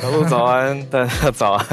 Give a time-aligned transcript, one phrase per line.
[0.00, 1.66] 小鹿早安，大家早安。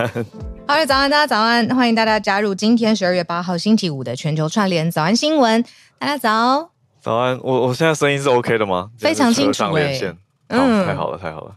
[0.67, 5.64] 好的，早安，大家早安，欢迎大家加入今天十二月八号星期五的全球串联早安新闻。
[6.00, 7.39] 大家早，早安。
[7.44, 8.89] 我我现在声音是 OK 的吗？
[8.98, 10.16] 非常清楚哎、欸。
[10.48, 11.56] 嗯，太好了，太好了。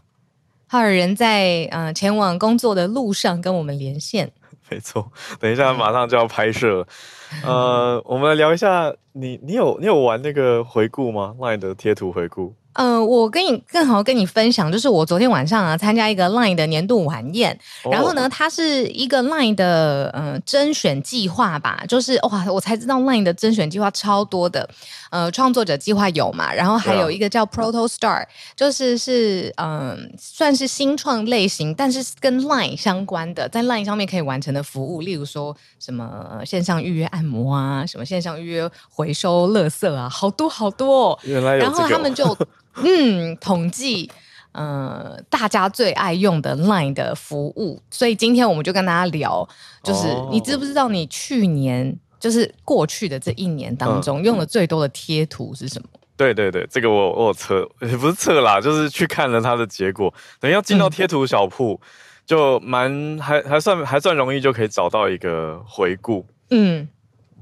[0.67, 4.31] 浩尔人在嗯、呃、前往工作的路上跟我们连线。
[4.69, 6.85] 没错，等一下马上就要拍摄。
[7.43, 12.53] 呃，我们来聊一下，你你有你有玩那个回顾吗？LINE 的贴图回顾。
[12.75, 17.57] 嗯、呃，我跟你更好跟你分享，就是我昨天晚上啊参加一个 LINE 的年度晚宴，
[17.89, 24.67] 然后呢，它是一个 LINE 的呃甄选计划吧，就是哇，我才知道 LINE 的甄选计划超多的，
[25.09, 41.55] 呃，创作者计划有嘛，然后还有一个叫 Proto Star，就是是嗯、呃、算是新创类型，但是跟 LINE 相关的，在 LINE 上面可以完成的服务，例如说什么线上预约按摩啊，什么线上预约回收垃圾啊，好多好多、哦，原来。
[41.55, 42.37] 有这个、然后他们就。
[42.83, 44.11] 嗯，统计，
[44.51, 49.47] 呃，大家最爱用的 Line 的服务，所以今天我们就跟大家聊，
[49.81, 55.87] 就是、哦、你知不知道你去年就是过去的这一年当中、嗯、用的最多的贴图是什么？
[56.17, 60.13] 对对对，这个我我有测，也不是测啦，就是去看了它的结果。
[60.39, 61.87] 等要进到贴图小铺，嗯、
[62.25, 66.25] 就蛮还还算还算容易就可以找到一个回顾。
[66.49, 66.87] 嗯，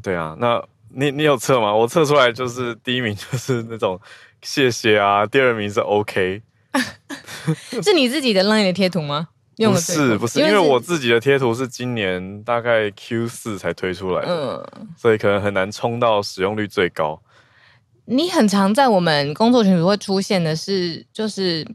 [0.02, 1.74] 对啊，那你你有测吗？
[1.74, 4.00] 我测出来就是第一名就是那种。
[4.44, 6.44] 谢谢啊，第二名是 OK，
[7.82, 9.30] 是你自己的 LINE 的贴图吗？
[9.58, 17.22] 用的不是不是，因为我自己的贴图是今年大概 Q 四才推出来的，嗯，所以可能很难冲到使用率最高。
[18.06, 21.66] 你很常在我们工作群组会出现的是，就是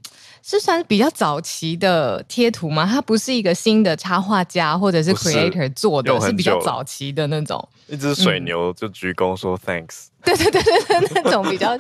[0.43, 2.87] 是算是比较早期的贴图吗？
[2.91, 7.69] 它不是一个新的插画家或者是 creator 做的，是比较早期的那种。
[7.87, 11.77] 一只水牛就鞠躬说 thanks，对对对对对，那种比较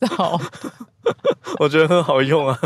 [0.00, 0.40] 早，
[1.58, 2.58] 我觉得很好用啊。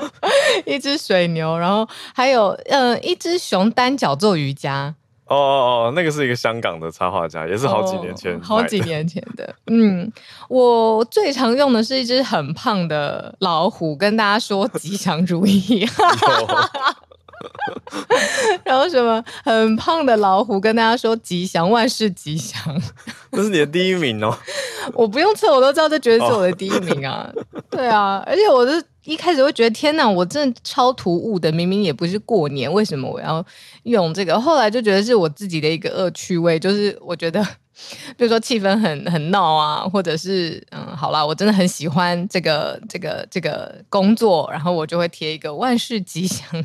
[0.64, 4.94] 一只水牛，然后还有呃一只熊单脚做瑜伽。
[5.26, 9.54] 哦哦哦，那个是一个香港的插画家，也是好几年前，好几年前的。
[9.66, 10.10] 嗯，
[10.48, 15.86] 我最常用的是一只很胖的老虎，跟大家说吉祥如意。
[18.64, 22.58] 然后什么很胖的老虎跟大家说吉祥，万事吉祥，
[23.30, 24.36] 这是你的第一名哦。
[24.94, 27.30] 我不用测，我都知道这绝对是我的第一名啊。
[27.70, 33.44] 对啊，而且我是一开始会觉得天哪，我真的超突兀的，明明也不是过年，为什么我要
[33.84, 34.38] 用这个？
[34.38, 37.42] 后来就觉得是我自己的一个恶趣味，就是我觉得，
[38.16, 46.64] 比如说气氛很很闹啊，或者是嗯，好啦，我真的很喜欢这个这个这个工作，然后我就会贴一个万事吉祥。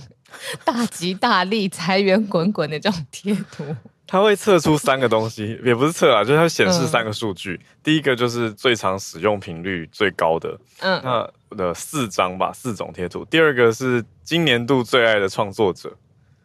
[0.64, 3.66] 大吉大利、 财源滚滚的这种贴图，
[4.08, 7.60] 它会测出三个东西，也不是测啊，就是它显示三个数据。
[7.62, 13.26] 嗯、第一个就是最常使用频率最高的，嗯，那的四张吧，四种贴图。
[13.26, 15.92] 第二个是今年度最爱的创作者，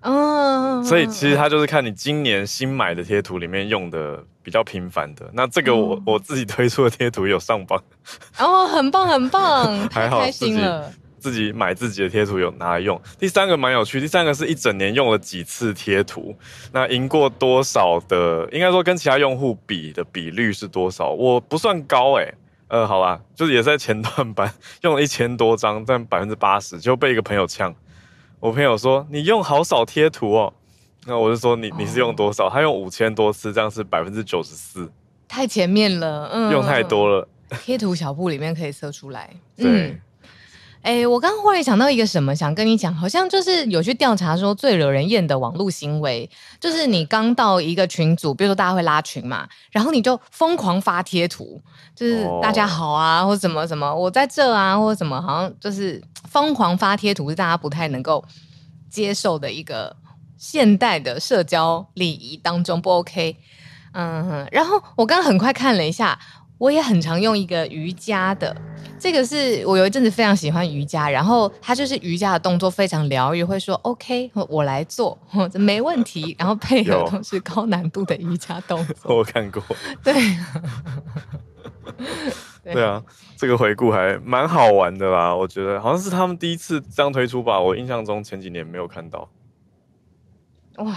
[0.00, 5.28] 嗯，所以其实它就是看你今年新买的贴图里面用的比较频繁的。
[5.32, 7.82] 那这个我、嗯、我自己推出的贴图有上榜，
[8.38, 10.92] 哦，很棒很棒， 太开心了。
[11.18, 13.00] 自己买自己的贴图有拿来用。
[13.18, 16.36] 第三个蛮有趣，第三个是一整年用了几次贴图，
[16.70, 18.48] 那赢过多少的？
[18.52, 21.10] 应该说跟其他用户比的比率是多少？
[21.10, 22.34] 我不算高哎、欸。
[22.68, 24.52] 呃，好吧，就是也在前段班
[24.82, 27.74] 用了一千多张，占百分之八十，就被一个朋友呛。
[28.40, 30.52] 我朋友说你用好少贴图哦，
[31.06, 32.50] 那我就说你你是用多少？
[32.50, 34.90] 他用五千多次，这样是百分之九十四，
[35.28, 37.28] 太前面了，嗯，用太多了。
[37.62, 39.90] 贴图小布里面可以测出来， 对。
[39.90, 40.00] 嗯
[40.86, 46.30] 哎，我刚刚忽然想到一个什么，想跟你讲，好像就是有去调查说最惹人厌的网络行为，
[46.60, 51.60] 就是你刚到一个群组，比如说大家会拉群嘛，然后你就疯狂发贴图，
[51.96, 56.00] 就是大家好啊，或者什么什么，我在这啊，或者什么，好像就是
[56.30, 58.24] 疯狂发贴图是大家不太能够
[58.88, 59.96] 接受的一个
[60.38, 63.36] 现代的社交礼仪当中不 OK。
[63.92, 66.16] 嗯，然后我刚刚很快看了一下。
[66.58, 68.56] 我也很常用一个瑜伽的，
[68.98, 75.18] 这个是我有一阵子非常喜欢瑜伽，然后它就是瑜伽的动作非常疗愈，会说 OK，我来做，
[75.54, 78.94] 没问题， 然后配合都是高难度的瑜伽动作。
[79.18, 79.62] 我看过，
[80.02, 80.14] 对，
[82.64, 83.02] 对啊，
[83.36, 89.28] 这个回顾还蛮好玩的啦，我觉得好像是他们第一次这样推出吧，我印象中前几年没有看到。
[90.76, 90.96] 哇，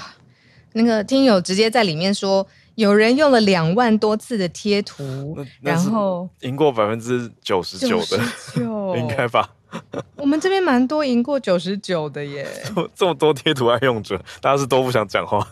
[0.72, 2.48] 那个听友直接在里面说。
[2.80, 8.18] 有人用了两万多次的贴图，然后赢过百分之九十九的，
[8.98, 9.54] 应该吧？
[10.16, 12.48] 我们这边蛮多赢过九十九的耶。
[12.96, 15.46] 这么多贴图爱用者，大家是都不想讲话。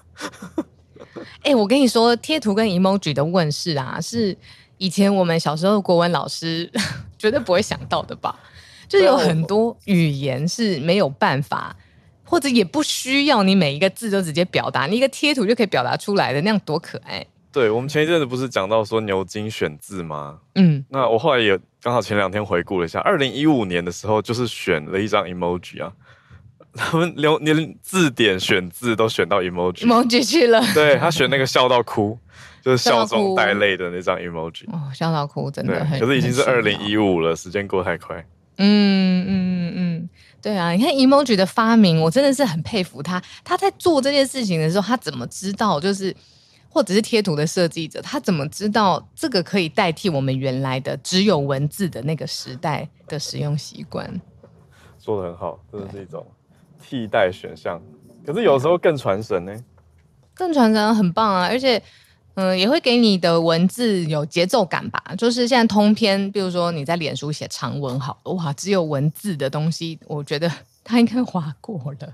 [1.39, 4.37] 哎、欸，我跟你说，贴图跟 emoji 的问世啊，是
[4.77, 6.71] 以前我们小时候国文老师
[7.19, 8.39] 绝对不会想到的吧？
[8.87, 11.75] 就是有很多语言是没有办法。
[12.27, 17.25] 或者也不需要你每一个字都直接表达，你一个贴图就可以表达出来的，那样多可爱。
[17.49, 20.37] 对，我们前一阵子不是讲到说牛津选字吗？
[20.55, 25.91] 嗯，那我后来也刚好前两天回顾了一下，二零一五年的时候就是选了一张 emoji 啊，
[26.75, 30.61] 他们连连字典选字都选到 emoji emoji 去了。
[30.75, 32.19] 对，他选那个笑到哭，
[32.61, 34.65] 就是笑中带泪的那张 emoji。
[34.71, 38.23] 哦，笑到哭真的很，可是已经是二零一五了，时间过太快。
[38.57, 40.09] 嗯嗯嗯。
[40.41, 43.21] 对啊，你看 emoji 的发明，我真的是很佩服他。
[43.43, 45.79] 他在做这件事情的时候，他怎么知道？
[45.79, 46.15] 就是
[46.69, 54.21] 或者是贴图的设计者，他怎么知道这个可以代替我们原来的只有文字的那个时代的使用习惯？
[54.99, 56.25] 说的很好，真的是一种
[56.81, 57.81] 替代选项。
[58.25, 59.53] 可是有时候更传神呢，
[60.33, 61.81] 更传神很棒啊，而且。
[62.37, 65.03] 嗯，也会给你的文字有节奏感吧。
[65.17, 70.51] 就是现在通篇，比如说你在脸书写长文，好，哇，只有文字的东西，我觉得
[70.83, 72.13] 它应该划过了。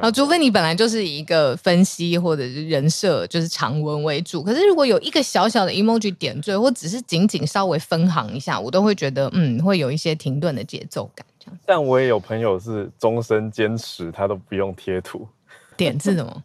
[0.00, 4.42] 啊，除非你本来就是一个分析或者是人设就是长文为主。
[4.42, 11.26] 可是如果有一个小小的 emoji 点缀，或只是仅仅稍微分行一下，我都会觉得嗯，会有一些停顿的节奏感。
[11.38, 11.58] 这样。
[11.66, 15.28] 但我也有朋友是终身坚持，他都不用贴图，
[15.76, 16.42] 点字什么？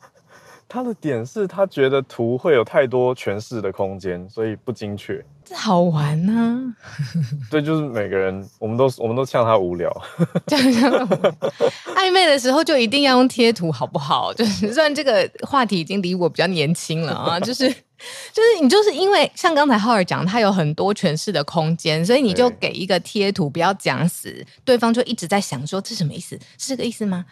[0.69, 5.23] 他的点是他觉得图会有太多诠释的空间，所以不精确。
[5.45, 6.59] 这好玩呢、啊。
[7.49, 9.89] 对，就是每个人，我们都我们都呛他无聊。
[10.45, 10.91] 这 样
[11.95, 14.33] 暧昧的时候就一定要用贴图，好不好？
[14.33, 26.37] 就是虽然这个话题已经离我比较年轻了啊， 就是就是你就是因为像刚才浩尔讲，他有很多诠释的空间，所以你就给一个贴图，不要讲死，对方就一直在想说这什么意思？
[26.57, 27.25] 是这个意思吗？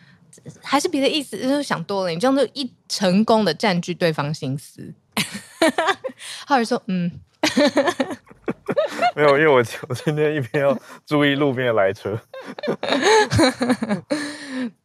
[0.61, 2.09] 还是别的意思，就是想多了。
[2.09, 4.93] 你这样就一成功的占据对方心思。
[6.47, 7.09] 或者说，嗯，
[9.15, 12.19] 没有，因为我我今天一边要注意路边的来车。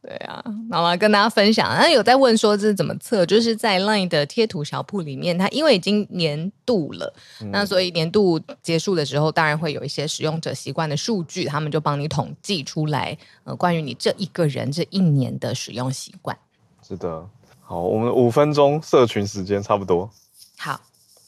[0.01, 1.67] 对啊，好了，跟大家分享。
[1.75, 3.25] 那有在问说这是怎么测？
[3.25, 13.17] 就是在 LINE 的贴图小铺里面，它因为已经年度了，嗯、那所以年度结束的时候，当然会有一些使用者习惯的数据，他们就帮你统计出来。
[13.43, 16.37] 呃，关于你这一个人这一年的使用习惯。
[16.87, 17.27] 是的，
[17.61, 20.09] 好，我们五分钟社群时间差不多。
[20.57, 20.79] 好，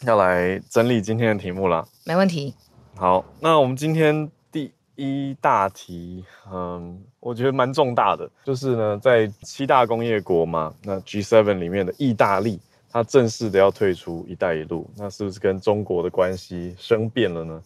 [0.05, 1.87] 要来整理今天的题目了。
[2.05, 2.53] 没问题。
[2.95, 4.71] 好，那我们今天第。
[4.95, 12.59] 一大题，嗯，我觉得蛮重大的，就是呢，在七大工业国嘛，那 G7 里面的意大利，
[12.91, 17.59] 它正式的要退出“一带一路”，那是不是跟中国的关系生变了呢？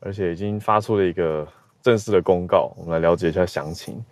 [0.00, 1.46] 而且已经发出了一个
[1.82, 4.02] 正式的公告，我们来了解一下详情。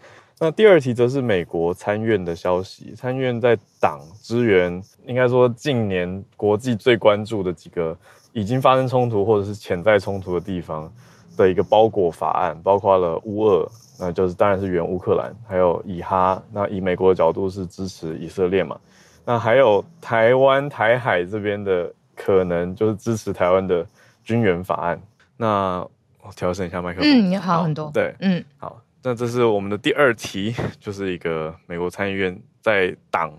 [0.40, 7.97] 那第二题则是美国参院的消息，参院在党支援，应该说近年国际最关注的几个
[8.33, 10.92] 已经发生冲突或者是潜在冲突的地方。
[11.37, 18.76] 的一个包裹法案，包括了乌俄，那就是当然是原乌克兰，还有以哈，那以美国的角度是支持以色列嘛，
[19.25, 23.87] 那还有台湾台海这边的可能就是支持台湾的
[24.25, 25.00] 军援法案。
[25.37, 25.87] 那
[26.23, 33.33] 我调整一下麦克风，嗯，也好很多，对，嗯，好，那这是我们的第二题， 就是一个美国参议院在党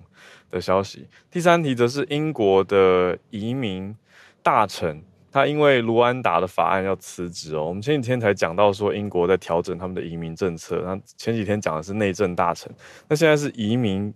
[0.49, 1.07] 的消息。
[1.29, 3.95] 第三题则是英国的移民
[4.41, 5.03] 大臣。
[5.31, 12.67] 他因为卢安达的法案要辞职哦，我们前几天才讲到说英国在调整他们的移民政策，那前几天讲的是内政大臣，
[13.07, 14.11] 那现在是移民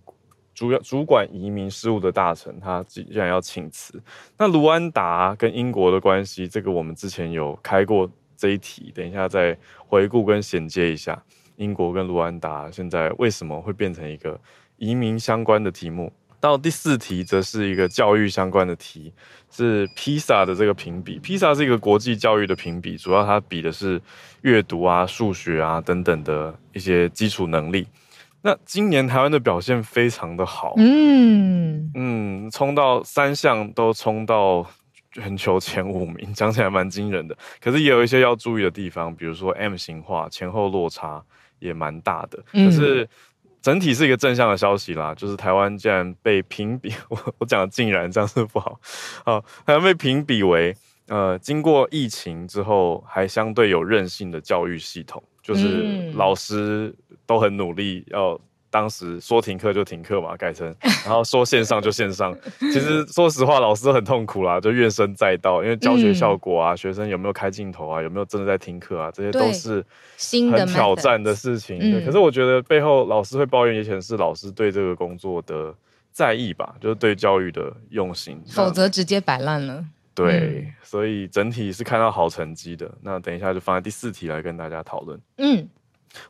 [0.54, 4.02] 主要主管移民事务的大臣，他既然要请辞，
[4.36, 8.10] 那卢安达跟英国的关系，这个我们之前有开过
[8.44, 11.18] 这一题，等一下再回顾跟衔接一下。
[11.56, 14.38] 英国跟卢安达现在为什么会变成一个
[14.76, 16.12] 移民相关的题目。
[16.40, 19.10] 到第四题则是一个教育相关的题，
[19.50, 21.18] 是 PISA 的这个评比。
[21.18, 23.98] PISA 是一个国际教育的评比，主要它比的是
[24.42, 27.88] 阅读啊、数学啊等等的一些基础能力。
[28.42, 34.66] 那今年台湾的表现非常的好，嗯嗯，冲到三项都冲到
[35.14, 37.36] 全球前五名， 讲起来蛮惊人的。
[37.60, 41.24] 可是也有一些要注意的地方，比如说 M 型化前后落差
[41.58, 42.42] 也蛮大的。
[42.52, 43.08] 可是
[43.62, 48.78] 整体是一个正向的消息啦，就是台湾竟然被评比， 我我讲的竟然这样是不好，
[49.24, 50.76] 好，台湾被评比为
[51.08, 56.94] 呃经过疫情之后还相对有韧性的教育系统，就是老师
[57.24, 58.38] 都很努力要。
[58.74, 60.66] 当时说停课就停课嘛，改成
[61.04, 62.36] 然后说线上就线上。
[62.58, 69.84] 其实说实话，老师很痛苦啦，就怨声载道，因为教学效果啊，嗯、学生有没有开镜头啊，有没有真的在听课啊，这些都是
[70.50, 71.78] 很挑战的事情。
[71.78, 75.72] 对，可是我觉得背后老师会抱怨，以前是老师对这个工作的
[76.10, 79.84] 在意吧，就是对教育的用心，否则直接摆烂了。
[80.16, 82.90] 对，嗯、所以整体是看到好成绩的。
[83.00, 85.20] 那等一下就放在第四题来跟大家讨论。
[85.36, 85.68] 嗯。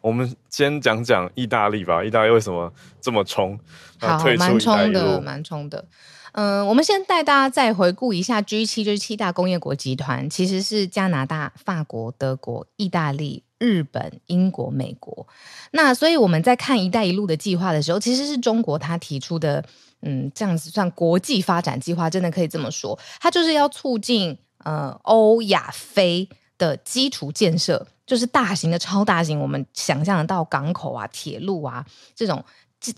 [0.01, 2.03] 我们先讲讲意大利吧。
[2.03, 3.59] 意大利为什么这么冲？
[3.99, 5.85] 好，蛮冲的，蛮冲的。
[6.33, 15.27] 嗯、呃，我们先带大家再回顾一下 G 七，就是七大工业国集团，其实是加拿大、法国、德国、意大利、日本、英国、美国。
[15.71, 19.65] 那所以我们在看“一带一路”的计划的时候，其实是中国他提出的。
[20.07, 22.99] 嗯，这样子算国际发展计划，真的可以这么说。
[23.23, 27.87] 它就是要促进呃欧亚非的基础建设。
[28.07, 31.83] 就是大型的、超大型，我们想象得到港口啊、铁路啊
[32.15, 32.45] 这种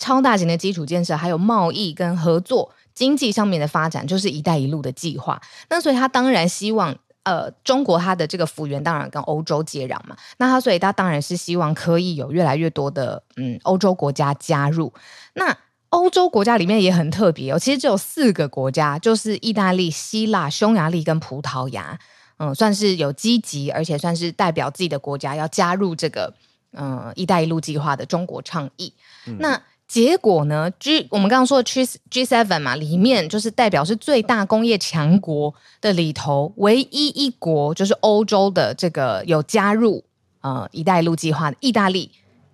[0.00, 5.40] 超大型的基础建设，还有贸易跟合作、经济上面的发展，就是“一带一路”的计划。
[5.68, 10.16] 那所以他当然希望，呃，中国它的这个幅员当然跟欧洲接壤嘛。
[10.38, 14.92] 那他所以他当然是希望可以有越来越多的嗯欧洲国家加入。
[15.34, 15.56] 那
[15.90, 21.96] 欧洲国家里面也很特别哦，其实只有四个国家，就是意大利、希腊、匈牙利跟葡萄牙。
[22.38, 26.34] 嗯，算是有积极，而且算是代表自己的国家要加入这个
[26.72, 28.92] 嗯“一带一路”计划的中国倡议。
[29.26, 40.04] 嗯、那结果呢？G 我们刚刚说的 G G seven 嘛，里面就是代表是最大工业强国的里头，唯一一国就是欧洲的这个有加入
[40.42, 42.10] 呃“一带一路”计划的意大利，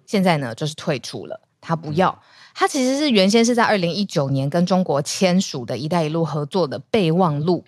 [0.07, 2.17] 现在呢就是退出了，他不要。
[2.55, 7.65] 他其实是原先是在二零一九年跟中国签署的一带一路合作的备忘录，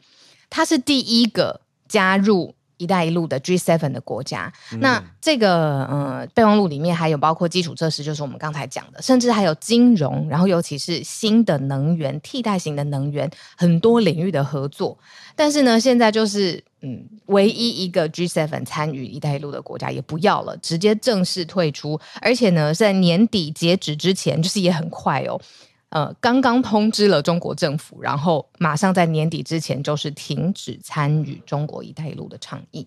[0.49, 1.63] 他是第一个。
[1.89, 14.99] 加入“一带一路”的 G7 的国家，嗯、那这个呃备忘录里面还有包括基础设施，就是我们刚才讲的，甚至还有金融，然后尤其是新的能源、替代型的能源，很多领域的合作。
[15.37, 25.41] 但是呢，现在就是嗯，唯一一个 G7 参与“一带一路”的国家也不要了，直接正式退出，而且呢，在年底截止之前，就是也很快哦。
[25.95, 32.85] 呃，刚刚通知了中国政府，然后马上在年底之前就是停止参与中国“一带一路”的倡议。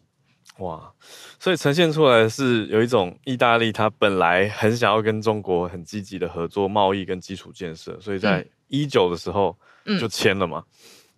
[0.58, 0.92] 哇，
[1.40, 9.58] 所以呈现出来是有一种意大利，它本来很想要跟中国很积极的合作贸易跟基础建设，所以在一九的时候
[9.98, 10.62] 就签了嘛。
[10.68, 10.74] 嗯、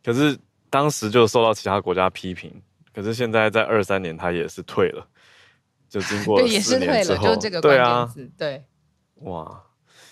[0.05, 0.37] 可是
[0.69, 2.53] 当时就受到其他国家批评，
[2.93, 5.03] 可是现在在二三年它也是退了，
[5.89, 8.63] 就经过也是退了，就这个对啊，对，
[9.21, 9.63] 哇。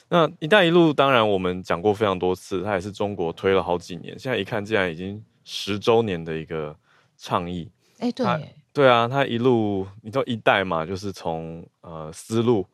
[0.09, 6.75] 那“一带一路”当然我们讲过非常多次，它也是中国推了好几年，现在一看竟然已经十周年的一个
[7.17, 7.69] 倡议。
[7.99, 8.25] 哎、欸，对，
[8.71, 12.65] 对啊，它一路你说“一带”嘛，就是从呃丝路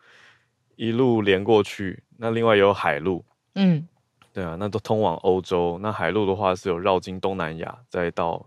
[0.76, 3.26] 一路连过去，那另外也有海路，
[3.56, 3.88] 嗯，
[4.32, 5.80] 对啊，那都通往欧洲。
[5.82, 8.46] 那海路的话是有绕经东南亚，再到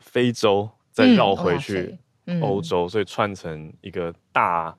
[0.00, 1.98] 非洲，再绕回去
[2.40, 4.74] 欧洲，嗯嗯、所以串成一个大，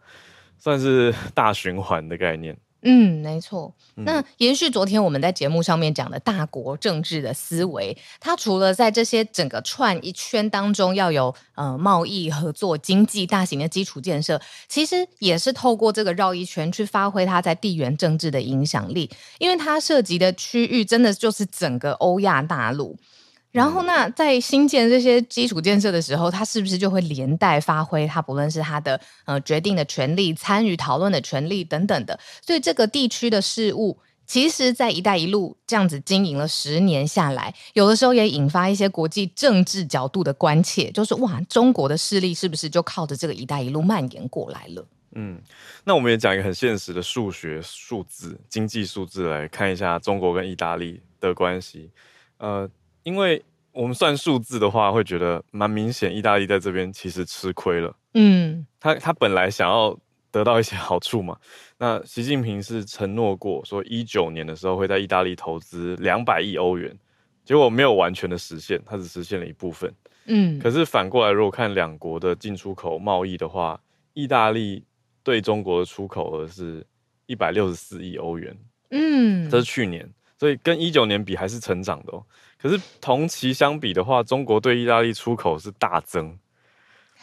[0.58, 2.58] 算是大循环的概念。
[2.90, 3.74] 嗯，没错。
[3.96, 14.40] 那延续昨天我们在节目上面讲的大国政治的思维，它除了在这些整个串一圈当中要有呃贸易合作、经济大型的基础建设，
[14.70, 22.98] 其实也是透过这个绕一圈去发挥它在地缘政治的影响力，因为它涉及的区域真的就是整个欧亚大陆。
[23.58, 32.20] 然后，那在新建这些基础建设的时候，它是不是就会连带发挥它不论是它的呃决定的权利、参与讨论的权利等等的？
[32.46, 33.98] 所以，这个地区的事务，
[34.28, 44.86] 其实，在“一带一路”这样子经营了十年下来，有的时候也引发一些国际政治角度的关切，就是哇，中国的势力是不是就靠着这个“一带一路”蔓延过来了？
[45.14, 45.42] 嗯，
[45.84, 51.90] 那我们也讲一个很现实的数学数字、经济数字来看一下中国跟意大利的关系，
[52.38, 52.70] 呃。
[53.04, 53.42] 因为
[53.78, 57.96] 我们算数字的话，会觉得蛮明显，意大利在这边其实吃亏了。
[58.16, 59.96] 嗯，他他本来想要
[60.32, 61.38] 得到一些好处嘛。
[61.78, 66.98] 那习近平是承诺过说，一九年的时候会在意大利投资两百亿欧元，
[67.46, 69.94] 结果没有完全的实现，他只实现了一部分。
[70.26, 73.80] 嗯，可是反过来，如果看两国的进出口贸易的话，
[74.14, 74.84] 意大利
[75.22, 76.84] 对中国的出口额是
[77.28, 78.58] 一百六十四亿欧元。
[78.90, 82.24] 嗯，这是去年，所以跟一九年比还是成长的哦。
[82.62, 86.38] 可是同期相比的话，中国对意大利出口是大增。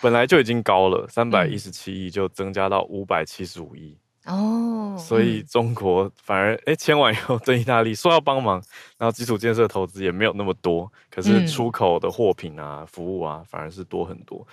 [0.00, 8.60] 本来就已经高了，三百一十七亿就增加到五百七十五亿哦，所以中国反而哎签完以后对意大利说要帮忙，
[8.98, 14.44] 然后基础建设投资也没有那么多，可是出口的货品啊、嗯、服务啊反而是多很多。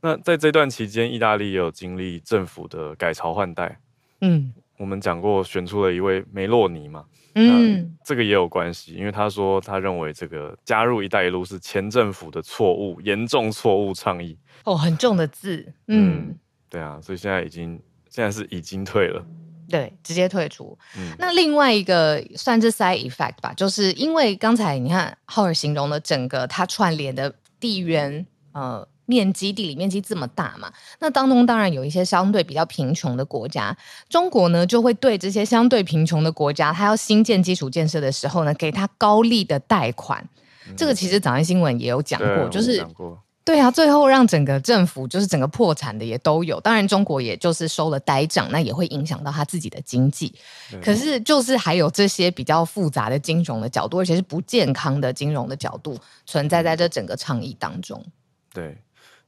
[0.00, 3.78] 那在这段期间，意大利也有经历政府的改朝换代，
[4.20, 7.04] 嗯，我们讲过选出了一位梅洛尼嘛。
[7.34, 14.36] 嗯，这个也有关系，因为他说他认为这个加入“一带一路”是前政府的错误，严重错误倡议。
[14.64, 15.64] 哦，很重的字。
[15.86, 19.24] 嗯，嗯，对啊，所以现在已经现在是已经退了，
[19.68, 20.76] 对，直接退出。
[20.96, 28.88] 嗯，那另外一个算是 side effect 吧，就是因为刚才你看浩尔形容了整个它串联的地缘，呃。
[29.08, 33.74] 面积地理面积这么大嘛，那当中当然有一些相对比较贫穷的国家，
[34.10, 40.22] 中国呢就会对这些相对贫穷的国家，它要新建基础建设的时候呢，给它高利的贷款。
[40.68, 42.86] 嗯、这个其实早安新闻也有讲过，就是
[43.46, 46.60] 对啊，最后让整个政府就是整个破产的也都有。
[46.60, 50.34] 当然中国也就是收了呆账，那也会影响到他自己的经济。
[50.82, 58.04] 可是就是还有这些比较复杂的金融的角度，而且是不健康的金融的角度存在在这整个倡议当中。
[58.52, 58.76] 对。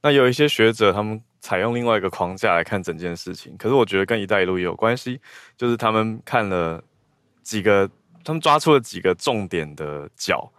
[0.03, 5.19] 那有一些学者，他们采用另外一个框架来看整件事情，可是我觉得跟“一带一路”也有关系，
[5.55, 6.83] 就是他们看了
[7.43, 7.89] 几个，
[8.23, 10.51] 他们抓出了几个重点的角，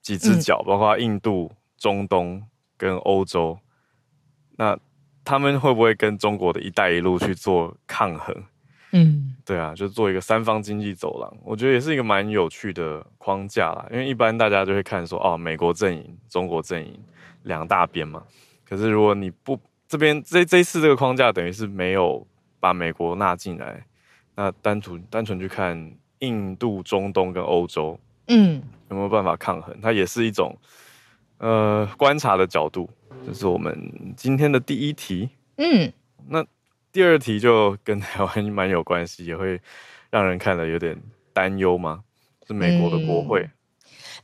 [0.00, 2.40] 几只脚，包括印度、中东
[2.76, 3.58] 跟欧洲。
[4.56, 4.78] 那
[5.24, 8.34] 他们会不会跟中国的一带一路去做抗衡？
[8.92, 13.86] 嗯，对啊，就做一个三方经济走廊，我觉得也是一个蛮有趣的框架啦。
[13.90, 17.00] 因为一般大家就会看说，哦，美国阵营、中国阵营
[17.42, 18.22] 两大边嘛。
[18.70, 22.24] 可是，如果你不这边这这一次这个框架等于是没有
[22.60, 23.84] 把美国纳进来，
[24.36, 29.76] 那单纯单纯去看印度、中东跟欧洲，嗯，有没有办法抗衡？
[29.80, 30.56] 它也是一种
[31.38, 32.88] 呃观察的角度。
[33.26, 35.92] 这是我们今天的第一题，嗯，
[36.28, 36.46] 那
[36.92, 39.60] 第二题就跟台湾蛮有关系，也会
[40.10, 40.96] 让人看了有点
[41.32, 42.04] 担忧吗？
[42.46, 43.40] 是美国的国会。
[43.42, 43.50] 嗯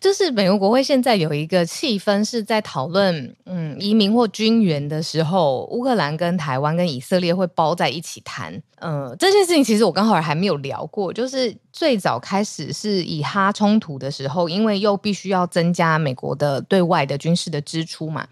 [0.00, 8.52] 就是美国国会现在有一个气氛是在讨论，嗯，移民或军援的时候，乌克兰跟台湾跟以色列会包在一起谈。
[8.80, 11.12] 嗯、呃，这件事情其实我刚好还没有聊过。
[11.12, 18.26] 就是最早开始是以哈冲突的时候，因为又必须要增加美国的对外的军事的支出嘛，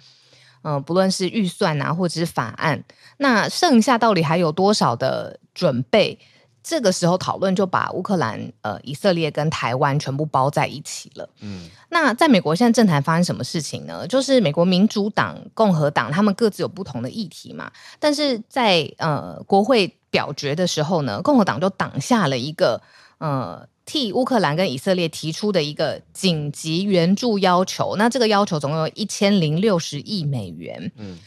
[0.63, 2.85] 嗯、不论是预算啊，或者是法案，
[3.17, 6.19] 那剩下到底还有多少的准备？
[6.65, 11.29] 这个时候讨论就把乌克兰、呃、以色列跟台湾全部包在一起了。
[11.41, 14.09] 嗯，那在美国现在政坛发生什么事情呢？
[14.09, 17.71] 就是美国民主党、共和党他们各自有不同的议题嘛。
[18.01, 22.81] 但是在呃国会表决的时候呢，共和党就挡下了一个
[23.19, 27.95] 呃替乌克兰跟以色列提出的一个紧急援助要求。
[27.97, 30.91] 那这个要求总共有一千零六十亿美元。
[30.97, 31.19] 嗯。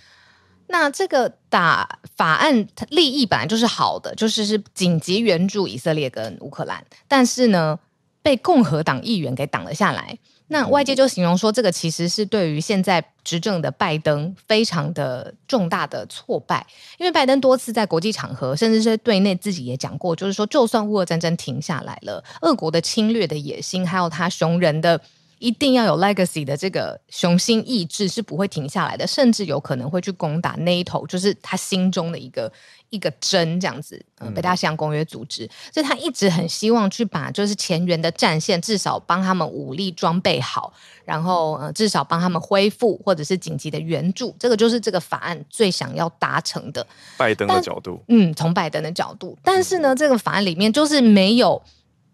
[0.68, 7.80] 那这个打法案利益本来就是好的，就是是紧急援助以色列跟乌克兰，但是呢，
[8.22, 10.18] 被共和党议员给挡了下来。
[10.50, 16.66] 那外界就形容说，这个其实是对于现在执政的拜登非常的重大的挫败，
[16.98, 25.02] 因为拜登多次在国际场合，甚至是对内自己也讲过，就是说，就算乌俄战争停下来了，俄国的侵略的野心，还有他熊人的。
[25.40, 32.52] 一定要有 legacy 的这个雄心意志是不会停下来的，甚至有可能会去攻打 NATO，就是他心中的一个
[32.90, 34.04] 一个针这样子。
[34.20, 40.74] 嗯，北大西洋公约组织，所以他一直很希望去把就是前沿的战线至少帮他们武力装备好，
[41.06, 46.86] 然后呃至少帮他们恢复或者是紧急的援助，这个就是这个法案最想要达成的。
[47.16, 51.62] 拜登的角度，嗯，从拜登的角度，但是呢，这个法案里面就是没有。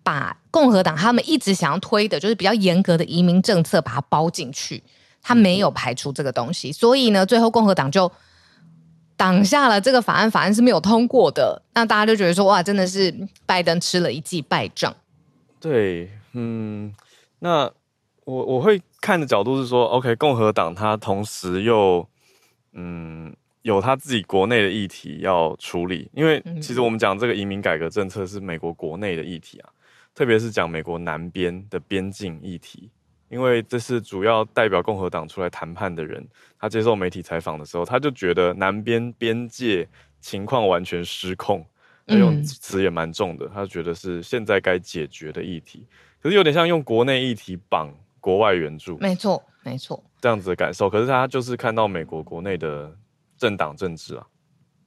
[0.03, 4.83] 把共和党他们一直想要推的，就是比较严格的移民政策，把它包进去，
[5.21, 8.11] 他没有排除这个东西，所以呢，最后共和党就
[9.15, 11.61] 挡下了这个法案，法案是没有通过的。
[11.73, 14.93] 那大家就觉得说，哇，真的是拜登吃了一记败仗。
[15.59, 16.93] 对，嗯，
[17.39, 17.71] 那
[18.25, 22.05] 我我会看的角度是说，OK，共和党他同时又
[22.73, 29.69] 嗯有他自己国内的议题要处理，因为其实我们讲这个移民改革政策是美国国内的议题啊。
[30.15, 32.91] 特别是讲美国南边的边境议题，
[33.29, 36.23] 因为这是主要代表共和党出来谈判的人。
[36.59, 39.87] 他接受媒体采访的时候，他就觉得南边边界
[40.21, 41.65] 情况完全失控，
[42.05, 45.87] 他用词也蛮重的，他觉得是现在该解决的议题，
[46.21, 50.89] 可是有点像用国内议题绑国外援助，没错，没错，这样子的感受。
[50.89, 52.95] 可是他就是看到美国国内的
[53.37, 54.27] 政党政治啊。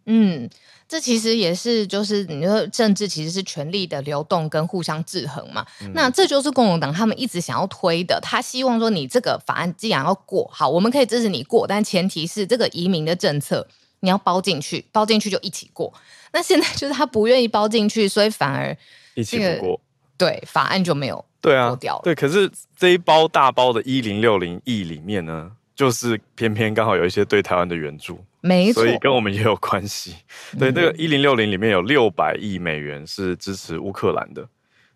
[0.06, 0.48] 嗯，
[0.88, 5.66] 这其实也是，就是你说政治其实是权力的流动跟互相制衡嘛。
[5.82, 13.66] 嗯、那这就是共和党他们一直想要推的，他希望说你这个法案既然要过，好，我们可以支持你过，但前提是这个移民的政策
[14.00, 15.92] 你要包进去，包进去就一起过。
[16.32, 18.76] 那现在就是他不愿意包进去，所以反而、
[19.16, 19.80] 这个、一起不过，
[20.16, 22.02] 对，法案就没有对啊掉了。
[22.04, 28.22] 对，可是这一包大包的一零六零亿里面呢，就是偏偏刚好有一些对台湾的援助。
[28.46, 30.14] 没错，所以跟我们也有关系。
[30.58, 34.48] 对，那个一零六零里面有六百亿美元是支持乌克兰的。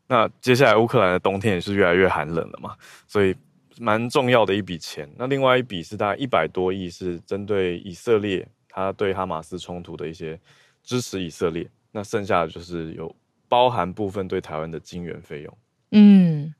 [0.06, 2.74] 那接下来乌克兰的冬天也是越来越寒冷了嘛，
[3.06, 3.34] 所以
[3.78, 5.08] 蛮重要的一笔钱。
[5.16, 10.38] 那另外一笔是大概一百多亿是针对以色列，他对哈马斯冲突的一些
[10.82, 11.68] 支持以色列。
[11.92, 13.14] 那剩下的就是有
[13.48, 15.58] 包含部分对台湾的金援费用。
[15.92, 16.54] 嗯，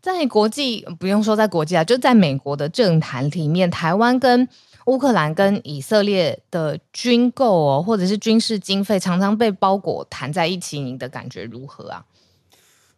[0.00, 4.48] 在国际不用说，在国际啊，就在美国的政坛里面，台湾跟
[4.86, 12.04] 乌克兰跟以色列的军购哦，或者是军事经费，常常被包裹谈在一起，你的感觉如何啊？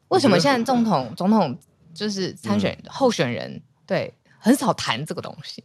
[0.09, 1.57] 为什么现在总统总统
[1.95, 5.63] 就是参选、嗯、候选人对很少谈这个东西？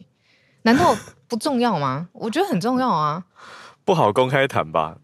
[0.62, 2.08] 难道 不重要吗？
[2.12, 3.24] 我觉得很重要啊！
[3.84, 4.98] 不好公开谈吧？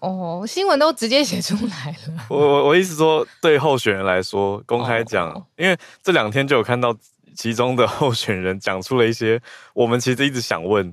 [0.00, 2.24] 哦，新闻都直接写出来了。
[2.30, 6.96] 我我我意思说，对候选人来说，公开讲，哦、因为这两天就有看到。
[7.36, 9.40] 其中的候选人讲出了一些
[9.74, 10.92] 我们其实一直想问，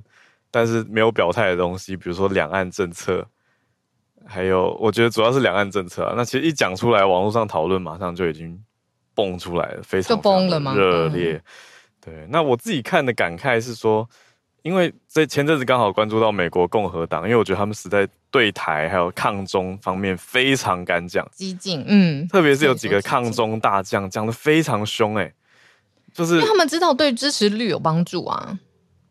[0.52, 3.26] 但是没有表态的东西，比如说两岸政策，
[4.28, 6.14] 还有我觉得主要是两岸政策啊。
[6.16, 8.62] 那其实一讲出来，网络上讨论马上就已经
[9.16, 10.22] 蹦出来了，非常
[10.76, 11.42] 热烈。
[12.00, 14.08] 对，那我自己看的感慨是说，
[14.62, 25.34] 因为这前阵子刚好关注到美国共和党，因为我觉得他们实在对台还有抗中方面非常敢讲，激进，嗯，特别是有几个抗中大将讲得非常凶，哎。
[26.14, 28.58] 就是因为他们知道对支持率有帮助啊，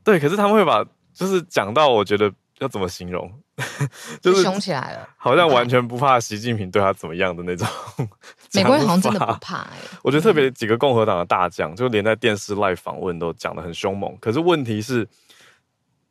[0.04, 3.30] 对，可是他们会把就是讲到我觉得要怎么形容，
[4.22, 7.66] 就是凶起来了，好像完全不怕习近平对他怎么样的那种。
[8.54, 14.16] 美国人好像真的不怕哎、欸，我觉得特别几个共和党的大将，就连在电视 live 访问都讲的很凶猛。
[14.20, 15.08] 可是问题是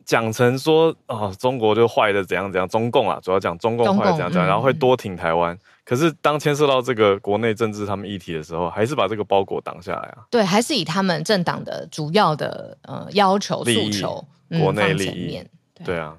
[0.05, 5.57] 讲成说啊、哦，中国就坏的怎样怎样，中共啊，主要讲中共坏的怎样怎样，然后会多挺台湾。
[5.83, 10.23] 可是当牵涉到这个国内政治他们议题的时候，还是把这个包裹挡下来啊？
[10.29, 14.25] 对，还是以他们政党的主要的呃要求诉求，
[14.59, 16.15] 国内利益、嗯对，对啊，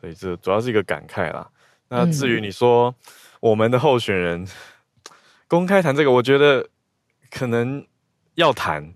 [0.00, 1.48] 所以这主要是一个感慨啦。
[1.88, 2.94] 那至于你说、嗯、
[3.40, 4.46] 我们的候选人
[5.46, 6.68] 公开谈这个，我觉得
[7.30, 7.86] 可能
[8.34, 8.92] 要谈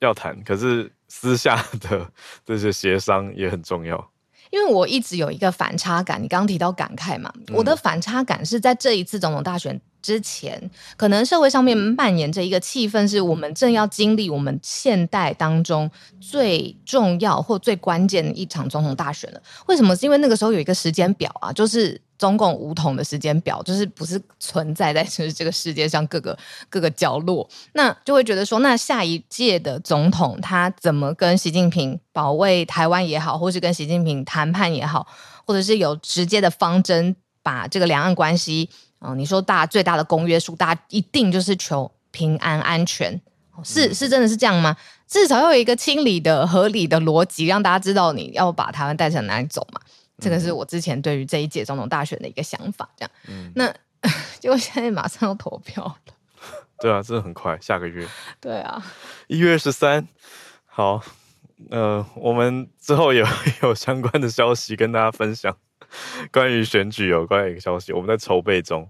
[0.00, 2.10] 要谈，可是私下的
[2.44, 4.10] 这些协商也很重要。
[4.50, 15.90] 因为我一直有一个反差感，你刚刚提到感慨嘛，我的反差感是在这一次总统大选之前，可能社会上面蔓延着一个气氛，是我们正要经历我们现代当中
[16.20, 19.42] 最重要或最关键的一场总统大选了。
[19.66, 19.96] 为什么？
[19.96, 22.00] 是因为那个时候有一个时间表啊，就是。
[22.18, 26.34] 中共五统的时间表，就是不是存在在就是这个世界上各个
[26.70, 35.06] 各个角落，那就会觉得说，那下一届的总统他怎么跟习近平保卫台湾也好，或是跟习近平谈判也好，
[35.44, 38.70] 或者是有直接的方针，把这个两岸关系，
[39.06, 43.20] 嗯、呃，你说大最大的公约数，大家一定就是求平安安全，
[43.64, 44.76] 是是真的是这样吗？
[45.06, 49.80] 至少要有一个清理的合理的逻辑，让大家知道你要把台湾带向哪里走嘛。
[50.18, 53.10] 这个是我之前对于这一届总统大选的一个想法，这样。
[53.28, 53.72] 嗯、那
[54.40, 55.96] 结果现在马上要投票了。
[56.80, 58.06] 对啊，真的很快，下个月。
[58.40, 58.82] 对啊，
[59.28, 60.06] 一月十三。
[60.64, 61.00] 好，
[61.70, 65.56] 呃，我们之后也会有相关的消息跟大家分享，
[66.30, 68.88] 关于选举有关的一个消息，我们在筹备中。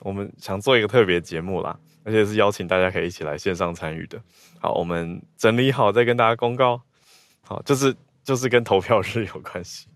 [0.00, 4.20] 我们想做一个特别节目啦，而且是邀请大家可以一起来线上参与的。
[4.60, 6.80] 好，我们整理好再跟大家公告。
[7.42, 9.86] 好，就是就是跟投票日有关系。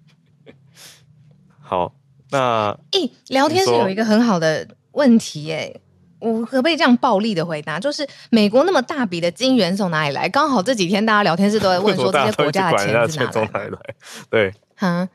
[1.60, 1.94] 好，
[2.30, 5.80] 那诶，聊天是有一个很好的问题诶，
[6.18, 7.80] 我可不可以这样暴力的回答？
[7.80, 10.28] 就是美国那么大笔的金元从哪里来？
[10.28, 13.18] 刚好这几天大家聊天室都在问说这些国家的钱是
[13.52, 13.80] 哪里来？
[14.30, 15.08] 对，哈。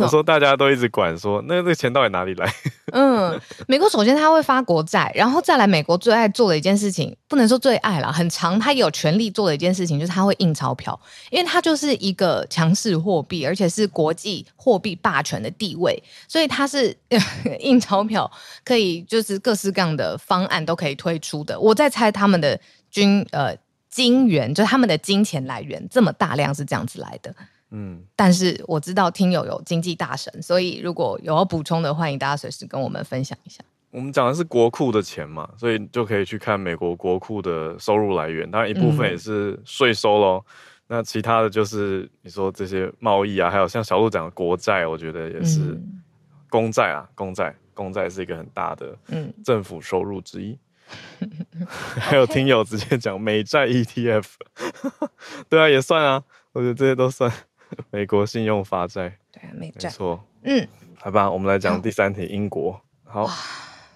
[0.00, 2.52] 我说大家都一直管说，那这个钱到底哪里来？
[2.92, 10.98] 嗯，美国首先他会发国债，然后再来美国最爱做的一件事情，不能说最爱啦，很长他也有权利做的一件事情，就是他会印钞票，
[11.30, 16.96] 因为他就是一个强势货币，而且是国际货币霸权的地位，所以他是
[17.60, 18.30] 印钞票
[18.64, 21.58] 可以就是各式各样的方案都可以推出的。
[21.58, 23.56] 我在猜他们的军呃
[23.88, 27.34] 金元，就是他们的金钱来源这么大量是这样子来的。
[27.74, 33.64] 嗯，但是我知道听友有经济大神，所以如果有要补充的，欢迎大家随时跟我们分享一下。
[33.90, 40.44] 我们讲的是国库的钱嘛，所以就可以去看美国国库的收入来源，当然一部分也是税收喽。
[40.46, 40.52] 嗯、
[40.88, 45.78] 那其他的就是你说这些贸易啊，还有像小鹿讲的国债，我觉得也是
[46.48, 48.96] 公债啊，公债，公债是一个很大的
[49.44, 50.58] 政府收入之一。
[51.20, 51.30] 嗯、
[51.68, 54.24] 还有听友直接讲美债 ETF，
[55.48, 57.30] 对啊，也算啊，我觉得这些都算
[57.90, 59.16] 美国信用发债。
[59.32, 60.24] 对啊，美债，没错。
[60.44, 62.80] 嗯，好吧，我们来讲第三题，英国。
[63.04, 63.30] 好。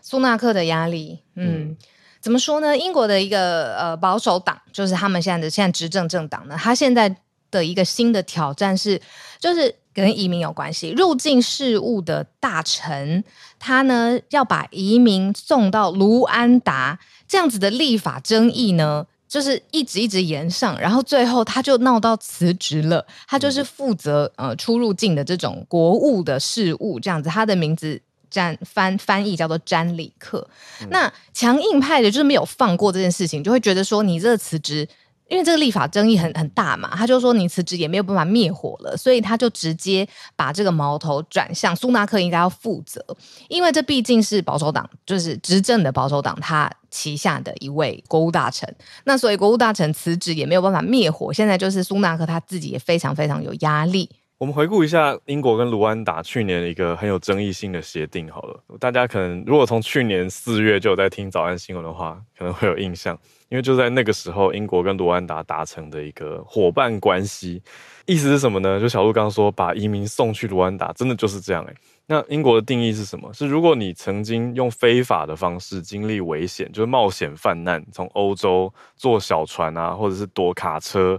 [0.02, 1.76] 苏纳克的压力，嗯，嗯，
[2.20, 2.78] 怎么说呢？
[2.78, 7.16] 英国的一个呃保守党，就是他们现在的现在执政政党呢，他现在
[7.50, 9.02] 的一个新的挑战是，
[9.40, 10.90] 就是跟移民有关系。
[10.90, 13.24] 入境事务的大臣，
[13.58, 23.06] 他呢要把移民送到卢安达，这样子的立法争议呢，就是一直一直延上，然后最后他就闹到辞职了。
[23.26, 28.00] 他就是负责呃出入境的这种国务的事务，这样子，他的名字。
[28.28, 30.46] 詹翻翻译叫做詹里克，
[30.82, 34.86] 嗯、那强硬派的就是没有放过这件事情，就会觉得说你这个辞职，
[35.28, 43.04] 因为这个立法争议很很大嘛，他就说你辞职也没有办法灭火了，所以他就直接把这个矛头转向苏纳克应该要负责，
[43.48, 48.72] 因为这毕竟是保守党，就是执政的保守党他旗下的一位国务大臣，
[49.04, 54.08] 那所以国务大臣辞职也没有办法灭火，现在就是苏纳克他自己也非常非常有压力。
[54.38, 63.18] 我们回顾一下英国跟卢安达去年一个很有争议性的协定好了，大家可能如果从去年四月就有在听早安新闻的话，可能会有印象，
[63.48, 67.62] 因为就在那个时候，英国跟卢安达达成的一个伙伴关系，
[68.04, 68.78] 意思是什么呢？
[68.78, 71.74] 就小鹿刚刚说，把移民送去卢安达，真的就是这样诶。
[72.08, 73.32] 那英国的定义是什么？
[73.32, 81.18] 是如果你曾经用非法的方式经历危险，就是冒险犯难，从欧洲坐小船啊，或者是躲卡车。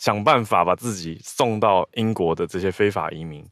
[0.00, 3.44] 想办法把自己送到英国的这些非法移民，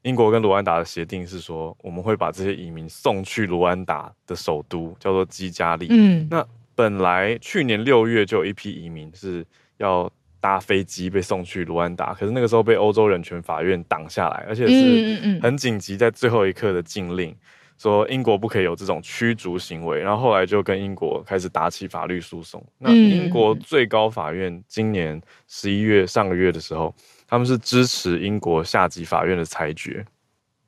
[0.00, 5.88] 英国跟卢安达的协定是说，我们会把这些移民送去卢安达的首都，叫做基加利。
[5.90, 6.42] 嗯，那
[6.74, 9.44] 本来去年六月就有一批移民是
[9.76, 10.10] 要
[10.40, 17.36] 搭飞机被送去卢安达，可是那个时候被欧洲人权法院挡下来，而且是很紧急，在最后一刻的禁令。
[17.80, 22.62] 说英国不可以有这种驱逐行为，然后后来就跟英国开始打起法律诉讼。
[22.76, 26.94] 那英国最高法院今年十一月上个月的时候，
[27.26, 30.04] 他们是支持英国下级法院的裁决。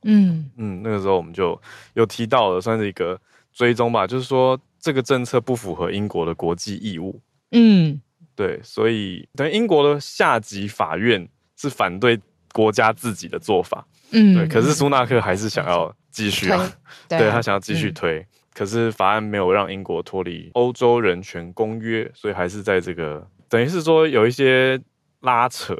[0.04, 1.60] 嗯嗯，那个时候我们就
[1.92, 3.20] 有提到了，算是一个
[3.52, 7.20] 追踪吧，就是说这个政策不符合英国的国际义务。
[7.50, 8.00] 嗯，
[8.34, 12.18] 对，所以等于英国的下级法院是反对
[12.54, 13.86] 国家自己的做法。
[14.12, 15.94] 嗯，对，可是苏纳克还是想要。
[16.12, 16.72] 继续啊，
[17.08, 24.78] 对，对他想要继续推，嗯、可是法案没有让英国脱离欧洲人权公约，所以还是在这个等于是说有一些
[25.20, 25.74] 拉扯，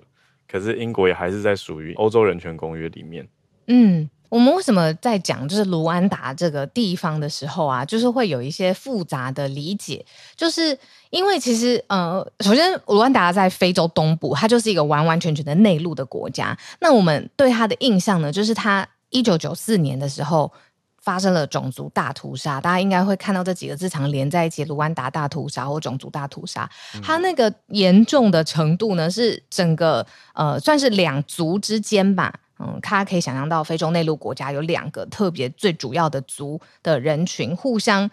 [0.49, 3.29] 可是英国也还是在属于欧洲人权公约里面。
[3.67, 10.77] 嗯，我们为什么在讲就是卢安达这个地方的时候啊，就是会有一些复杂的理解，就是
[11.11, 18.89] 因为其实呃，首先卢安达在非洲东部，它就是一个完完全全的内陆的国家，那我们对它的印象呢，就是它。
[19.13, 20.53] 一九九四年的时候，
[20.99, 26.69] 发生了种族大屠杀，大家应该会看到这几个字常连在一起：卢安达大屠杀或种族大屠杀。
[26.95, 32.33] 嗯、它那个严重的程度呢，是整个呃算是两族之间吧。
[32.59, 38.09] 嗯，大家可以想象到，非洲内陆国家有两个特别最主要的族的人群互相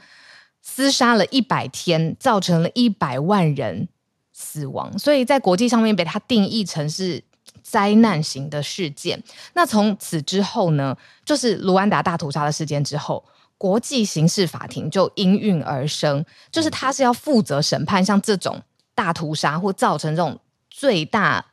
[0.65, 3.87] 厮杀了一百天，造成了一百万人
[4.33, 7.23] 死亡，所以在国际上面被它定义成是。
[7.63, 9.21] 灾难型的事件。
[9.53, 10.95] 那从此之后呢，
[11.25, 13.23] 就是卢安达大屠杀的事件之后，
[13.57, 18.61] 国际刑事法庭就应运而生，就是他是要负责审判像这种
[18.95, 21.45] 大屠杀或造成这种最大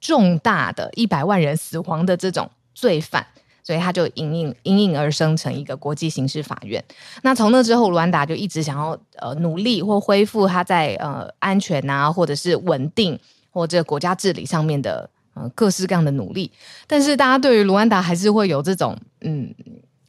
[0.00, 3.26] 重大的一百万人死亡的这种罪犯，
[3.64, 6.84] 所以他就应运应运而生成一个国际刑事法院。
[7.22, 13.18] 那从那之后，卢安达就一直想要呃努力或恢复他在呃安全啊，或者是稳定
[13.50, 15.10] 或者国家治理上面的。
[15.34, 16.50] 嗯，各式各样的努力，
[16.86, 19.54] 但是大家对于卢安达还是会有这种嗯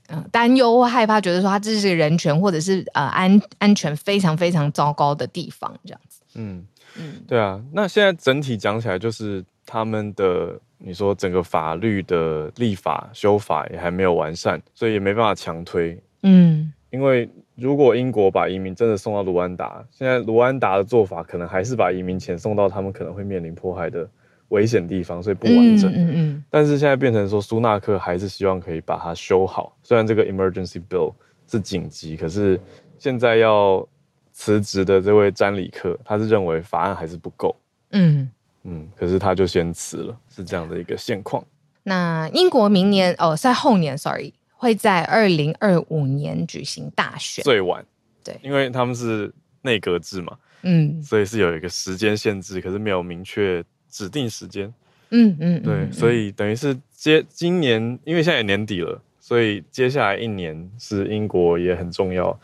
[0.10, 6.22] 嗯担忧或害怕，觉得说他这是人权或者是呃安安全非常非常糟糕的地方，这样子。
[6.36, 6.66] 嗯
[6.98, 7.62] 嗯，对啊。
[7.72, 15.98] 那现在整体讲起来，就是他们的你说整个法律的立法修法也还没有完善，所以也没办法强推。
[16.24, 24.06] 嗯，因为如果英国把移民真的送到卢安达，现在卢安达的做法可能还是把移民遣送到他们可能会面临迫害的。
[24.54, 25.92] 危险地方，所以不完整。
[25.92, 26.44] 嗯嗯嗯。
[26.50, 29.76] 但是现在变成说，苏纳克还是希望可以把它修好。
[29.82, 31.13] 虽然这个 emergency bill
[31.48, 32.60] 是紧急，可是
[33.00, 33.86] 现在要
[34.32, 37.56] 辞职的这位詹里克，他是认为法案还是不够。
[37.92, 38.30] 嗯
[38.63, 38.88] 嗯。
[38.96, 41.44] 可是他就先辞了，是这样的一个现况。
[41.84, 47.86] 那英国明年哦，在后年，sorry，会在二零二五年举行大选，最晚，
[48.24, 53.62] 对，因为他们是内阁制嘛，嗯，所以是有一个时间限制，可是没有明确
[53.93, 54.73] 指定时间，
[55.12, 62.38] 嗯嗯，对，嗯所以等于是接今年，因为现在也年底了，所以接下来一年是英国也很重要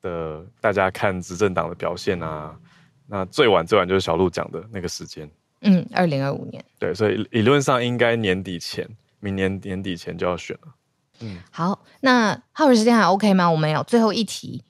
[0.00, 2.56] 的，大家看执政党的表现啊，
[3.06, 5.30] 那最晚最晚就是小鹿讲的那个时间。
[5.60, 8.88] 嗯，二零二五年，对，所以理论上应该年底前，
[9.20, 10.74] 明年年底前就要选了。
[11.20, 13.50] 嗯，好，那耗时时间还 OK 吗？
[13.50, 14.62] 我们有最后一题，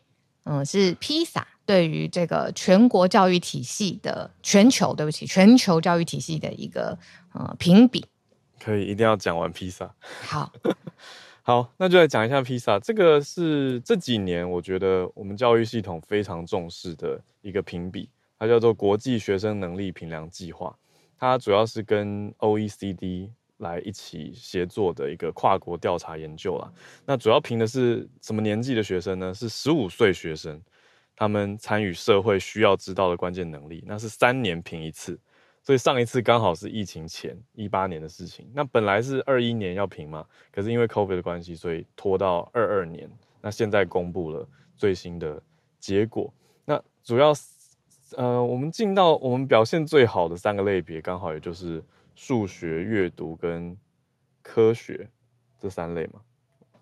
[0.45, 6.99] 嗯，是披萨对于这个全国教育体系的全球，对不起，全球教育体系的一个
[7.33, 8.05] 呃评比。
[8.61, 9.95] 可以，一定要讲完披萨。
[10.23, 10.53] 好，
[11.43, 12.79] 好，那就来讲一下披萨。
[12.79, 20.75] 这个是这几年我觉得我们教育系统非常重视的一个评比，它叫做国际学生能力评量计划。
[21.19, 23.31] 它主要是跟 OECD
[23.65, 26.73] 来一起协作的一个跨国调查研究啦。
[27.05, 29.35] 那主要评的是什么年纪的学生呢？
[29.35, 30.63] 是十五岁学生，
[31.17, 33.83] 他们参与社会需要知道的关键能力。
[33.85, 35.19] 那是三年评一次，
[35.61, 38.49] 所以上一次刚好是疫情前一八年的事情。
[38.55, 43.11] 那本来是二一年要评嘛，可是因为 COVID 的关系，所以拖到二二年。
[43.43, 45.43] 那现在公布了最新的
[45.81, 46.33] 结果。
[46.65, 47.33] 那主要。
[48.17, 51.83] 呃，我们进到我们表现最好的三个类别，刚好也就是
[52.15, 53.77] 数学、阅读跟
[54.43, 55.09] 科学
[55.61, 56.21] 这三类嘛。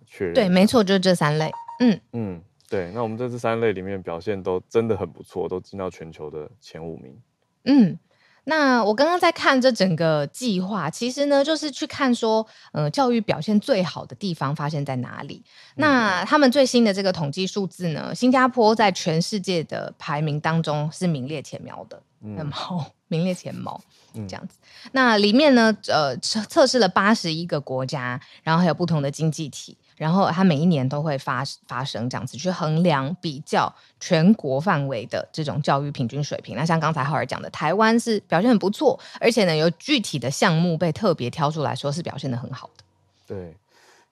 [0.07, 0.35] 确认。
[0.35, 1.51] 对，没错，就是这三类。
[1.81, 2.91] 嗯嗯，对。
[2.93, 7.17] 那我们在这三类里面表现都真的很不错，都进到全球的前五名。
[7.65, 7.99] 嗯。
[8.45, 15.45] 那我刚刚在看这整个计划，其实呢，就是去看说，呃，教育表现最好的地方发现在哪里。
[15.77, 22.03] 那他们最新的这个统计数字呢，新加坡在全世界的排名当中是名列前茅的，
[22.37, 23.81] 很毛，名列前茅，
[24.27, 24.57] 这样子。
[24.93, 29.77] 那里面呢，呃，测测试了八十一个国家，然后还有不同的经济体。
[29.95, 36.57] 然后它每一年都会发发生这样子去衡量比较全国范围的这种教育平均水平。
[36.57, 42.83] 那像刚才浩儿讲的，台湾是表现很不错，而且呢有具体的项目被特别挑出来说是表现得很好的。
[43.29, 43.55] 对，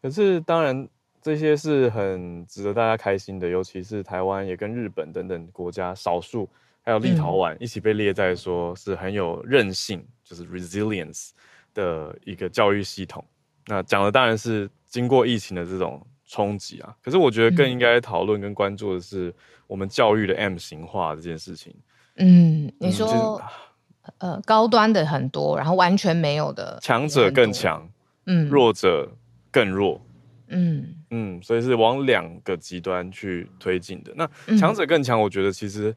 [0.01, 0.87] 可是当然
[1.21, 6.49] 这些是很值得大家开心的，尤其是台湾也跟日本等等国家少数，
[6.83, 11.31] 还有立陶宛一起被列在说是很有韧性，就是 resilience
[11.75, 13.25] 的一个教育系统。
[13.67, 19.33] 那讲的当然是经过疫情的这种冲击啊，可是我觉得更应该讨论跟关注的是
[19.67, 21.75] 我们教育的 M 型化这件事情。
[22.17, 23.41] 嗯，你说、
[24.19, 27.89] 嗯、呃高端的很多，然后完全没有的，强者更强，
[28.27, 29.11] 嗯，弱者
[29.51, 30.01] 更弱，
[30.49, 34.13] 嗯嗯，所以是往两个极端去推进的。
[34.17, 35.95] 那强者更强，我觉得其实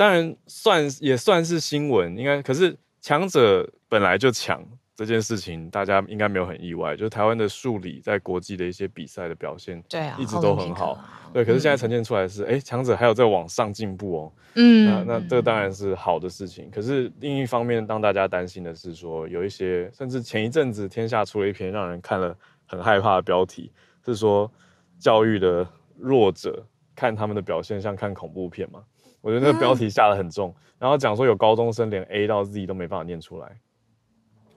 [0.00, 4.66] 当然算也算是新闻，应该可是强者本来就强。
[4.96, 10.98] 这件事情大家应该没有很意外，就是台湾的数理在国际的一些比赛的表现，对啊，一直都很好，
[11.32, 11.42] 对。
[11.42, 16.70] 可是现在呈现出来是，哎、嗯，强者还有在往上进步哦，嗯，那那这个当然是好的事情。
[16.70, 22.36] 可是另一方面，让大家担心的是说，有一些甚至前一阵子天下出了一篇让人看了
[22.66, 23.72] 很害怕的标题，
[24.04, 24.50] 是说
[24.98, 26.62] 教育的弱者
[26.94, 28.80] 看他们的表现像看恐怖片嘛？
[29.20, 33.60] 我觉得那个标题下的很重，嗯、然后讲说有高中生连 A 到 Z 都没办法念出来。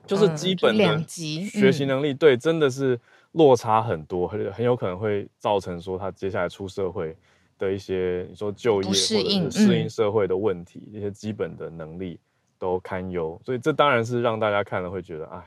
[0.06, 3.00] 就是基本的学习能力，对，真的是
[3.32, 7.16] 落差很多，很很有可能会造成说他接下来出社会
[7.58, 12.20] 的一些，你说就业或者是适应社会的问题，一些基本的能力
[12.58, 15.42] 都堪忧，所以这当然是让大家看了会觉得，哎，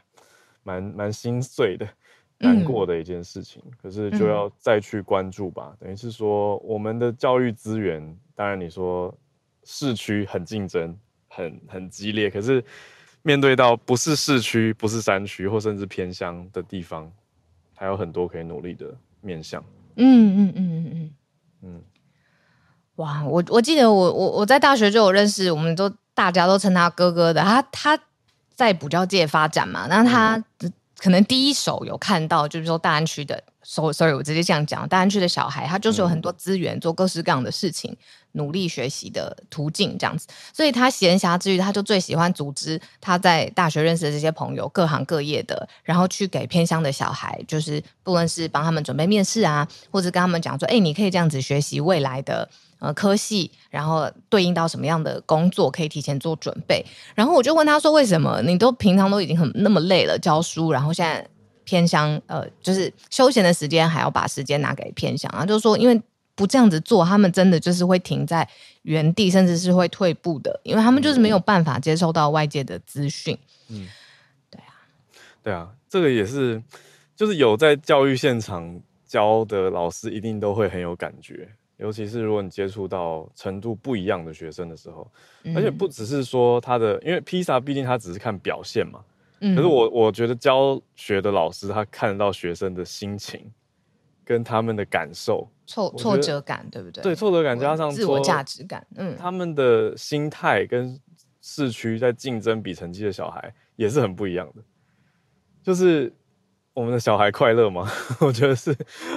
[0.64, 1.88] 蛮蛮心碎的，
[2.40, 3.62] 难过的一件事情。
[3.82, 9.14] 可是就要再去关注吧，等于是说我们的教育资源，当然你说
[9.64, 10.98] 市区很竞争，
[11.28, 12.64] 很很激烈，可是。
[13.24, 17.12] 面对到不是市区、不是山区或甚至偏乡的地方，
[17.76, 19.62] 还有很多可以努力的面向。
[19.98, 21.14] 嗯嗯嗯嗯嗯
[21.64, 21.82] 嗯。
[22.96, 27.42] 哇，我我记得我我我在大学就有认识，我们都大家都称他哥哥的。
[27.42, 28.00] 他他
[28.54, 30.42] 在补教界发展嘛，那他
[30.98, 33.44] 可能第一手有看到，就是说大安区的。
[33.94, 37.96] sorry，我直接这样讲，大安区的小孩他就是有很多资源做各式各样的事情。
[38.38, 52.48] 努力学习的途径这样子，所以他闲暇之余，他就最喜欢组织他在大学认识的这些朋友，各行各业的，然后去给偏乡的小孩，就是不论是帮他们准备面试啊，或者跟他们讲说，哎，你可以这样子学习未来的
[52.80, 56.86] 呃科系，然后对应到什么样的工作，可以提前做准备。
[57.16, 61.28] 然后我就问他说，为什么你都平常都已经很那么累了教书，然后现在
[61.64, 65.46] 偏乡呃，就是休闲的时间还要把时间拿给偏乡啊？
[65.46, 66.00] 就是说因为。
[66.38, 68.48] 不这样子做，他们真的就是会停在
[68.84, 73.36] 原地，甚至是会退步的，因为他们就是没有办法接受到外界的资讯。
[73.70, 73.88] 嗯，
[74.52, 74.72] 对啊，
[75.44, 76.62] 对啊，这个也是，
[77.16, 81.50] 就是有在教育现场教的老师，一定都会很有感觉。
[81.78, 85.12] 尤其是如果你接触到程度不一样的学生的时候，
[85.44, 89.00] 嗯、而且不只是说他的，因为披萨毕竟他只是看表现嘛。
[89.42, 93.52] 嗯、可是我我觉得教学的老师他看得到学生的心情
[94.26, 97.04] 跟他们的感受，挫挫折感对不对？
[97.04, 101.00] 对，挫折感加上自我价值感，嗯，他们的心态跟
[101.42, 104.64] 市区在竞争比成绩的小孩也是很不一样的，
[105.62, 106.12] 就是。
[106.78, 107.92] 我们的小孩快乐吗？
[108.22, 108.72] 我觉得是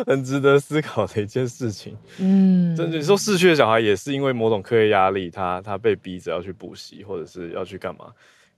[0.06, 1.94] 很值得思考的一件事情。
[2.18, 8.06] 嗯，甚至说市区的小孩也是因为某种课业压力，他他被逼着要去补习或者是要去干嘛，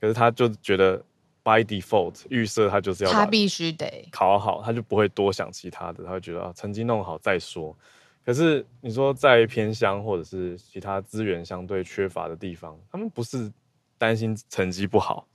[0.01, 1.05] 可是他就觉得
[1.43, 7.76] by default 预设他就是要他必须得考好，他就不会多想其他的，他会觉得啊成绩弄好再说。
[8.24, 13.51] 可是你说在偏乡或者是其他资源相对缺乏的地方，他们不是
[13.99, 15.26] 担心成绩不好。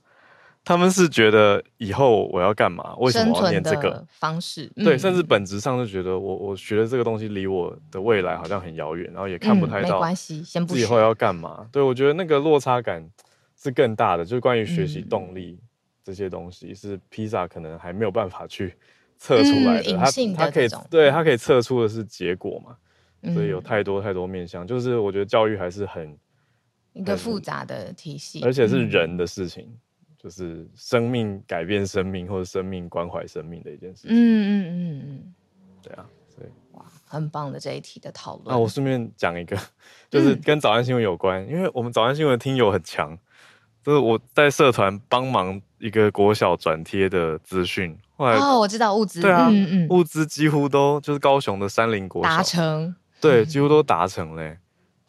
[0.64, 2.94] 他们是觉得以后我要干嘛？
[2.96, 4.70] 为什么我要念这个方式？
[4.76, 9.94] 对，嗯、甚至本质上就觉得我我学的这个东西离我的未来好像很遥远，然后也看不太到。
[9.94, 10.82] 没关系，先不学。
[10.82, 11.66] 以后要干嘛？
[11.72, 13.08] 对，我觉得那个落差感
[13.56, 15.58] 是更大的，就是关于学习动力
[16.08, 18.74] 这些东西，是披萨可能还没有办法去
[19.18, 19.92] 测出来的。
[19.92, 22.74] 嗯、它它可以对它可以测出的是结果嘛？
[23.34, 26.16] 所以有太多太多面向，就是我觉得教育还是很
[26.94, 29.64] 一个复杂的体系，而且是人的事情。
[29.64, 29.78] 嗯
[30.20, 34.10] 就是生命改变生命，或者生命关怀生命的一件事情。
[34.10, 35.34] 嗯嗯嗯嗯，
[35.80, 38.48] 对啊，所以哇，很棒的这一题的讨论。
[38.48, 39.56] 那我顺便讲一个，
[40.10, 43.16] 就是跟早安新闻有关，嗯、因为我们早安新闻的听友很强，
[43.84, 47.96] 就是我在社团帮忙一个国小转贴的资讯。
[48.16, 54.58] 后来哦，我知道物资，对啊，嗯嗯，物资几乎都就是高雄的山林国小达成，对，几乎都达成嘞。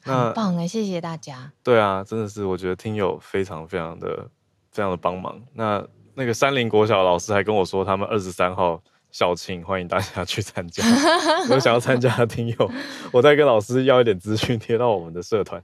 [0.05, 1.51] 那、很棒哎，谢谢大家。
[1.63, 4.27] 对啊，真的是，我觉得听友非常非常的。
[4.71, 10.83] 非常的帮忙，那那个山林国小老师还跟我说，他们二十三号校庆，欢迎大家去参加。
[11.49, 12.71] 有想要参加的听友，
[13.11, 15.61] 我再跟老师要一点资讯贴到我们的社团，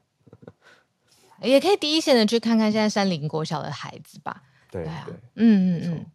[1.42, 4.44] 也可以第一线的去看看现在山林国小的孩子吧。
[4.72, 6.06] 对啊，嗯嗯嗯，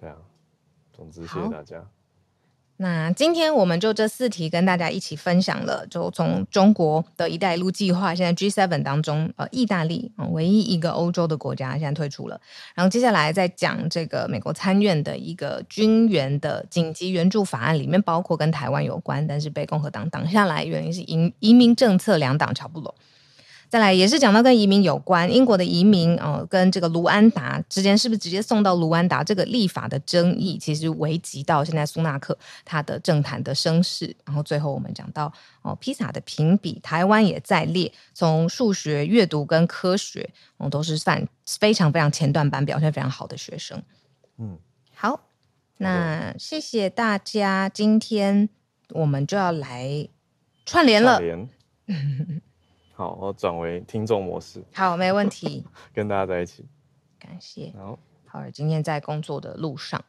[0.00, 0.16] 对啊。
[0.92, 1.84] 总之，谢谢大家。
[2.80, 12.40] 那今天我们就这四题跟大家一起分享了，就从中国的一带一路计划，现在 G7 当中，呃，意大利啊，唯一一个欧洲的国家现在退出了。
[12.76, 22.94] 然后接下来再讲这个美国参院的一个军援的紧急援助法案，里面包括跟台湾有关，但是被共和党挡下来，原因是移移民政策两党乔不拢。
[23.68, 29.22] 再来也是讲到跟移民有关，英国的移民哦、呃，跟这个卢安达之间是不是直接送到卢安达？
[29.22, 34.16] 这个立法的争议其实危及到现在苏纳克他的政坛的声势。
[34.24, 41.28] 然后最后我们讲到哦，披萨的评比，台湾也在列，从数学、阅读跟科学，哦，都是算
[41.60, 43.82] 非常非常前段班表现非常好的学生。
[44.38, 44.58] 嗯，
[44.94, 45.28] 好，
[45.76, 48.48] 那谢谢大家，今天
[48.94, 50.08] 我们就要来
[50.64, 51.20] 串联了。
[52.98, 54.60] 好，我转为听众模式。
[54.74, 55.64] 好，没问题。
[55.94, 56.66] 跟大家在一起，
[57.16, 57.72] 感谢。
[57.78, 57.96] 好，
[58.26, 60.04] 好，今天在工作的路上。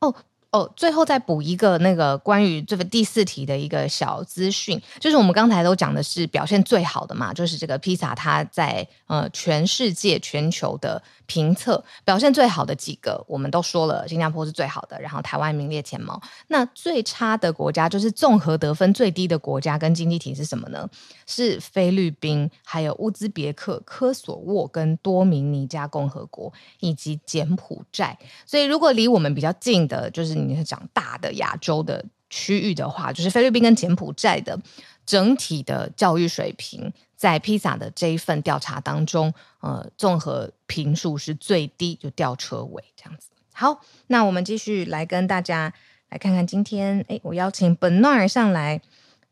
[0.00, 0.14] 哦。
[0.54, 16.22] 哦，最后再补一个那个关于这个第四题的一个小资讯，就是我们刚才都讲的是表现最好的嘛，就是这个披萨它在呃全世界全球的评测表现最好的几个，我们都说了，新加坡是最好的，然后台湾名列前茅。
[16.46, 20.88] 那最差的国家就是综合得分最低的国家跟经济体是什么呢？
[21.26, 28.16] 是菲律宾，还有乌兹别克、科索沃跟多明尼加共和国以及柬埔寨。
[28.46, 30.43] 所以如果离我们比较近的，就是。
[30.44, 34.58] 你是讲大的亚洲的区域的话，就是菲律宾跟柬埔寨的
[35.04, 43.28] 整体的教育水平，在披萨的这一份调查当中，呃，综合评数是最低，就吊车尾这样子。
[43.52, 45.72] 好，那我们继续来跟大家
[46.08, 48.80] 来看看今天，哎，我邀请 Bernard 上来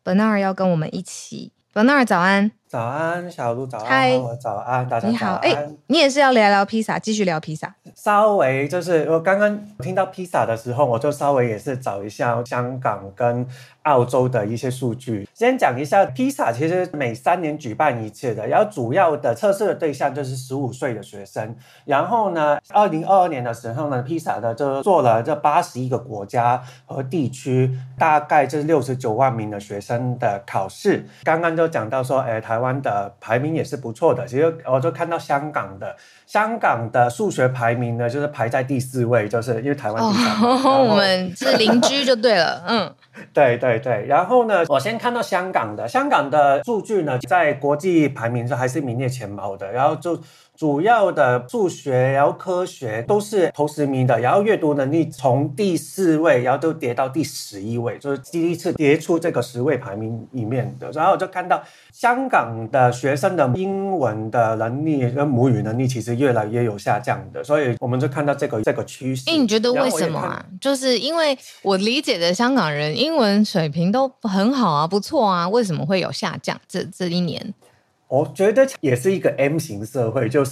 [0.05, 2.53] ，Bernard 要跟我们一起，Bernard 早安。
[2.73, 7.75] 早安，小鹿早安，我，早安，大家你好，哎，你也是要聊聊披萨，继续聊披萨。
[7.95, 13.47] 稍微就是我刚刚听到披萨的时候，我就稍微也是找一下香港跟
[13.83, 15.29] 澳洲的一些数据。
[15.35, 21.55] 先讲一下披萨，其实每三年举办一次的，然后主要的测试的对象就是十五岁的学生。
[21.85, 31.05] 然后呢，二零二二年的时候呢，披萨呢就做了这八十一个国家和地区，大概就是六十九万名的学生的考试。
[31.23, 32.62] 刚刚就讲到说，哎，台。
[32.63, 35.97] 台湾的排名也是不错的，其实我就看到香港的
[36.27, 42.95] 香港的数学排名呢，就是排在第四位，就是因为台湾第三，哦、后我们是邻居就对了，嗯。
[43.35, 50.17] 对对对，然后呢，我先看到香港的，香港的数据呢，在国际排名上还是名列前茅的，然后就。
[50.63, 60.89] 主要的数学，然后科学都是头十名的，然后阅读能力从第四位，然后都跌到第十一位，就是第一次跌出这个十位排名里面的。
[60.93, 61.61] 然后我就看到
[61.93, 69.29] 香港的学生的英文的能力跟母语能力其实越来越有下降的，所以我们就看到这个这个趋势。
[69.29, 70.47] 哎，你觉得为什么啊？
[70.61, 76.57] 就是因为我理解的香港人英文水平都很好啊，不错啊，为什么会有下降？
[76.69, 77.53] 这这一年？
[78.13, 80.51] 我觉得也是一个 M 型社会，就是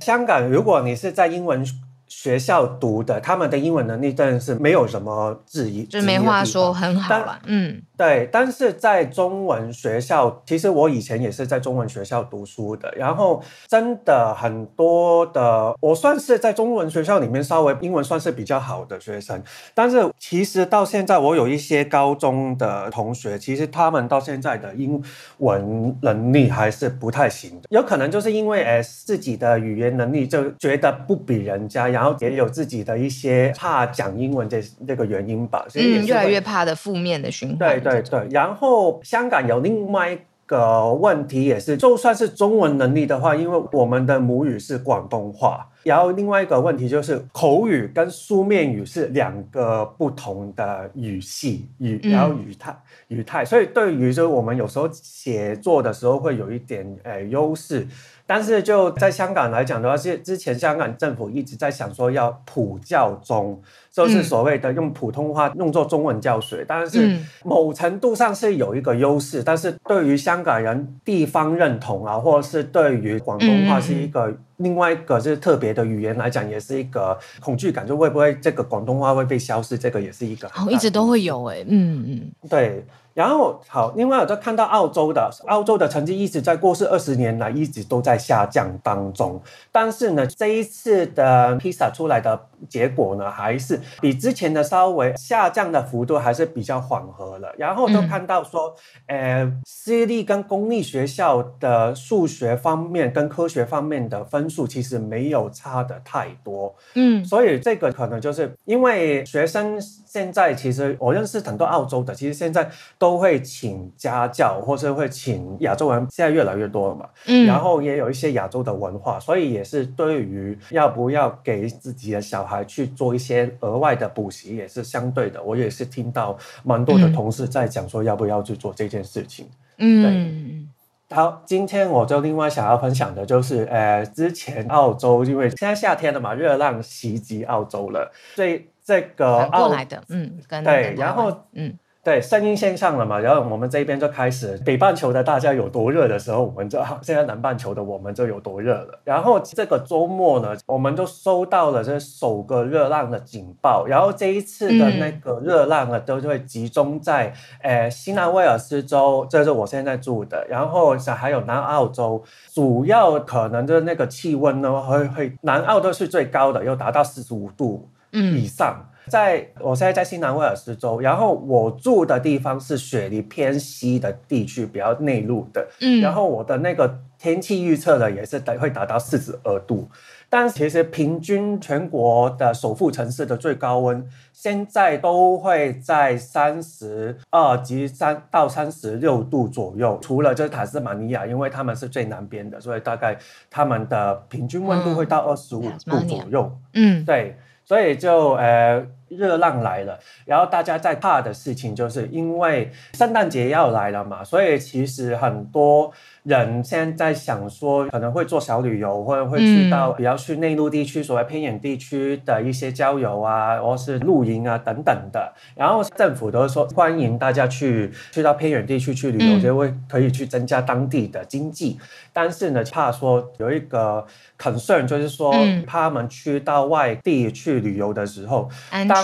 [0.00, 1.64] 香港，如果你是在英文
[2.08, 7.80] 学校读的，他们的英文能力真的是没有什么质疑，就是没话说，很好了，嗯。
[7.98, 19.42] 对，但是在中文学校，其实我以前也是在中文学校读书的，然后真的很多的，我算是在中文学校里面稍微英文算是比较好的学生，
[19.74, 25.02] 但是其实到现在，我有一些高中的同学，其实他们到现在的英
[25.38, 37.58] 文能力还是不太行的，有可能就是因为呃自己的语言能力就觉得不比人家，然后也有自己的一些怕讲英文这这个原因吧，所以嗯，越来越怕的负面的循环。
[37.58, 52.72] 对对对，然后香港有另外一个问题也是，就算是中文能力的话，因为我们的母语是广东话，然后另外一个问题就是口语跟书面语是两个不同的语系语，然后语态、
[53.08, 57.86] 嗯、语态，所以对于就是我们有时候写作的时候会有一点诶、呃、优势。
[58.28, 63.58] 但是就在香港来讲的话，是之前香港政府一直在想说要普教中，
[63.90, 66.62] 就是所谓的用普通话用作中文教学。
[66.68, 79.78] 但是某程度上是有一个优势，但是对于香港人地方认同啊，或者是对于广东话是一个另外一个就是特别的语言来讲，也是一个恐惧感，就会不会这个广东话会被消失？
[79.78, 82.84] 这个也是一个哦，一直都会有哎，嗯嗯，对。
[83.18, 89.42] 然后好，另外我就看到澳洲的，澳洲的成绩一直在过去二十年来一直都在下降当中。
[89.72, 97.52] 但是呢，这一次的 PISA 出来的结果呢，还是比之前的稍微下降的幅度还是比较缓和了。
[97.58, 98.72] 然后就看到说，
[99.06, 106.72] 嗯、呃，私立跟公立学校的数学方面跟科学方面的分数其实没有差的太多。
[106.94, 113.07] 嗯，所以这个可能就是因为学生现在其实我认识很多澳洲的，其实现在都。
[113.08, 117.08] 都会请家教，或是会请亚洲人，现在越来越多了嘛。
[117.26, 125.42] 嗯，然后也有一些亚洲的文化，所以也是对于要不要给自己的小孩去做一些额外的补习，也是相对的。
[125.42, 129.48] 我也是听到蛮多的同事在讲说，要不要去做这件事情。
[129.78, 130.68] 嗯，
[131.08, 131.16] 对。
[131.16, 141.78] 好，今天我就另外想要分享的就是，呃，之前澳洲因为现在夏天了嘛，热浪袭击澳洲了，所以这个澳过来的，嗯，对，然后嗯。
[142.04, 148.98] 对，声音线上了嘛，然后我们这边就开始北半球的大家有多热的时候，我们就现在南半球的我们就有多热了。
[149.04, 153.84] 然后这个周末呢，我们就收到了这首个热浪的警报。
[153.86, 160.46] 然后这一次的那个热浪呢，都会集中在呃新南威尔斯州，这是我现在住的。
[160.48, 162.22] 然后还有南澳洲，
[162.54, 168.80] 主要可能就是那个气温呢，会会南澳都是最高的，又达到四十五度以上。
[168.82, 175.66] 嗯在我现在在新南威尔士州，然后我住的地方是雪梨偏西的地区，比较内陆的。
[175.80, 179.88] 嗯，然后我的那个天气预测呢，也是会达到四十二度。
[180.28, 189.98] 但其实平均全国的首府城市的最高温，现在都会在三十二及三到三十六度左右。
[190.02, 193.16] 除了就是塔斯马尼亚，因为他们是最南边的，所以大概
[193.48, 196.52] 他们的平均温度会到二十五度左右。
[196.74, 197.34] 嗯，对，
[197.68, 198.97] 所以就呃。
[199.08, 205.90] 热浪来了，然后大家在怕的事情，就是因为圣诞节要来了嘛，所以其实很多
[206.24, 215.32] 人现在在想说，可能会做小旅游，或者会去到比较去内陆地区，所谓偏远地区的一些郊游啊，或是露营啊等等的。
[215.54, 221.78] 然后政府都说欢迎大家去去到偏远地区去旅游，就会可以去增加当地的经济。
[222.12, 224.04] 但是呢，怕说有一个
[224.38, 225.34] concern，就是说
[225.66, 228.48] 他们去到外地去旅游的时候，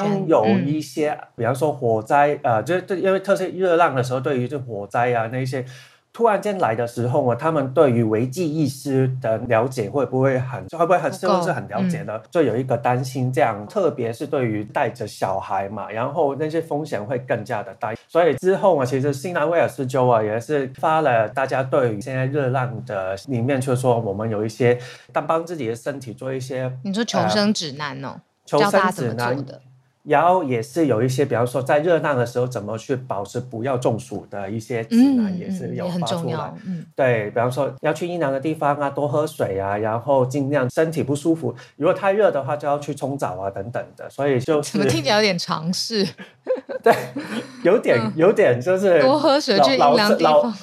[0.01, 5.65] 当有一些，嗯、比方说火灾，呃，就就因为特别热浪的时候，对于这火灾啊那些
[6.13, 12.13] 突然间来的时候啊，他们对于危机意识的了解会不会很，会不会很是不是很了解呢？
[12.15, 17.93] 嗯、就有一个担心，这样，特别是对于带着小孩嘛，然后那些风险会更加的大。
[18.07, 24.79] 所以之后啊，其实新南威尔士州啊也是发了大家对于现在热浪的里面，就是说我们有一些
[25.13, 29.45] 当帮自己的身体做一些，你说求生指南哦，呃、求生指南。
[30.07, 36.53] 然后也是有一些，比方说在热浪的时候怎么去保持不要中暑的一些指南，也是有发出来。
[36.67, 44.09] 嗯，对，比方说要去阴凉的地方啊，多喝水啊，然后尽量身体不舒服，如果太热的话就要去冲澡啊等等的。
[44.11, 46.07] 所以就是怎么听起来有点尝试？
[46.85, 46.95] 对，
[47.63, 50.55] 有点有点就是多喝水去阴凉地方。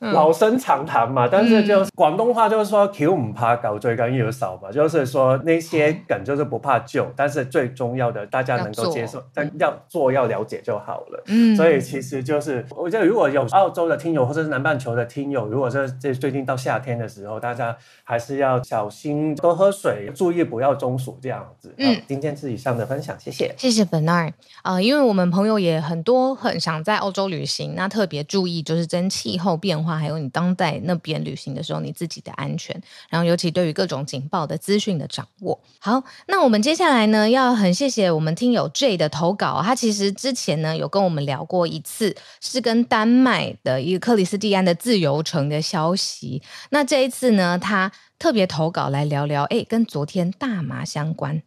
[0.00, 11.22] 嗯、老生常谈嘛，但是就是广东话就是说“桥唔怕旧，最紧要受”嘛，就是说那些梗就是不怕旧，嗯、但是最重要的大家能够接受，但要做要了解就好了。
[11.26, 21.74] 嗯，所以其实就是我觉得如果有澳洲的听友或者是南半球的听友，如果是这最近到夏天的时候，大家还是要小心多喝水，注意不要中暑这样子。
[21.78, 24.32] 嗯，今天是以上的分享，谢谢，谢谢 Bernard
[24.62, 29.87] 啊、呃，因为我们朋友也很多很想在澳洲旅行，那特别注意就是真气候变化。
[29.96, 35.58] 还有你当在那边旅行的时候，你自己的安全，然后尤其对于各种警报的资讯的掌握。
[35.78, 46.42] 好，那我们接下来呢，要很谢谢我们听友 J 的投稿，他其实之前呢有跟我们聊过一次，是跟丹麦的一个克里斯蒂安的自由城的消息。
[46.70, 51.42] 那这一次呢，他特别投稿来聊聊，哎，跟昨天大麻相关。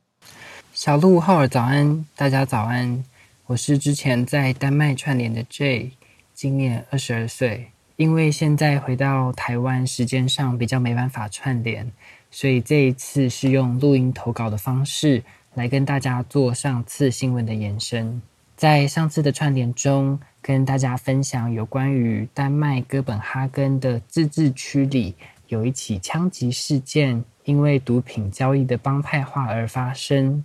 [0.73, 3.03] 小鹿浩尔早安，大家早安，
[3.47, 5.91] 我是之前在丹麦串联的 J，
[6.33, 7.71] 今年二十二岁。
[8.01, 11.91] 因为现在回到台湾，时间上比较没办法串联，
[12.31, 15.23] 所以这一次是用录音投稿的方式
[15.53, 18.19] 来跟大家做上次新闻的延伸。
[18.55, 25.13] 在上次的串联中，跟大家分享有关于丹麦哥本哈根的自治区里
[25.49, 30.43] 有一起枪击事件，因为毒品交易的帮派化而发生。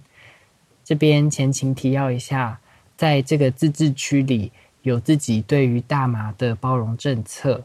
[0.84, 2.60] 这边前情提要一下，
[2.98, 4.52] 在这个自治区里。
[4.86, 7.64] 有自己对于大麻的包容政策，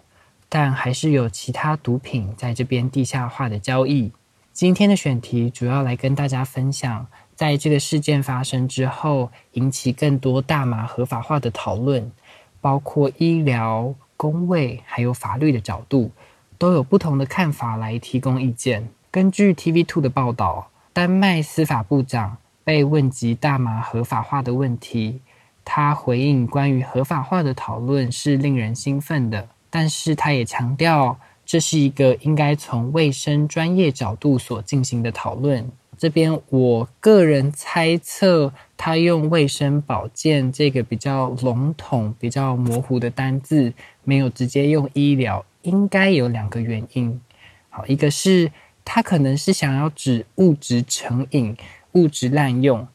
[0.50, 4.12] 但还是有其他毒品在这边地下化的交易。
[4.52, 7.06] 今天的选题主要来跟大家分享，
[7.36, 12.12] 在这个事件发生之后，引起更多大麻合法化的讨论，
[12.60, 16.10] 包括医疗、工卫还有法律的角度，
[16.58, 18.90] 都有不同的看法来提供意见。
[19.12, 25.22] 根据 TV Two 的报道，丹麦司法部长被问及大麻合法化的问题。
[25.64, 35.72] 他回应关于合法化的讨论是令人兴奋的，但是他也强调这是一个应该从卫生专业角度所进行的讨论。
[35.98, 43.72] 这边我个人猜测，他用卫生保健这个比较笼统、比较模糊的单字，
[44.04, 47.22] 没有直接用医疗，应该有两个原因。
[47.70, 48.52] 好，一个是
[48.84, 51.56] 他可能是想要指物质成瘾、
[51.92, 52.88] 物质滥用。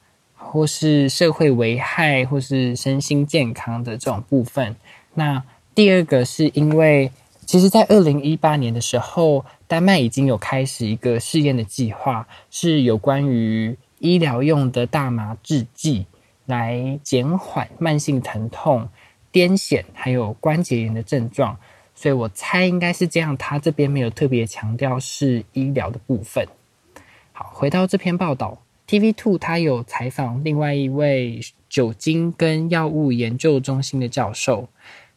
[0.50, 4.74] 或是社会危害，或是身心健康的这种部分。
[5.14, 5.42] 那
[5.74, 7.10] 第二个是因为，
[7.44, 16.06] 其实，在二零一八年的时候，丹麦已经有开始一个试验的计划，是有关于医疗用的大麻制剂，
[16.46, 18.88] 来减缓慢性疼痛、
[19.32, 21.56] 癫痫还有关节炎的症状。
[21.94, 26.46] 所以我猜应该是这样，他这边没有特别强调是医疗的部分。
[27.32, 28.58] 好，回到这篇报道。
[28.86, 34.68] TV Two 他有采访另外一位酒精跟药物研究中心的教授，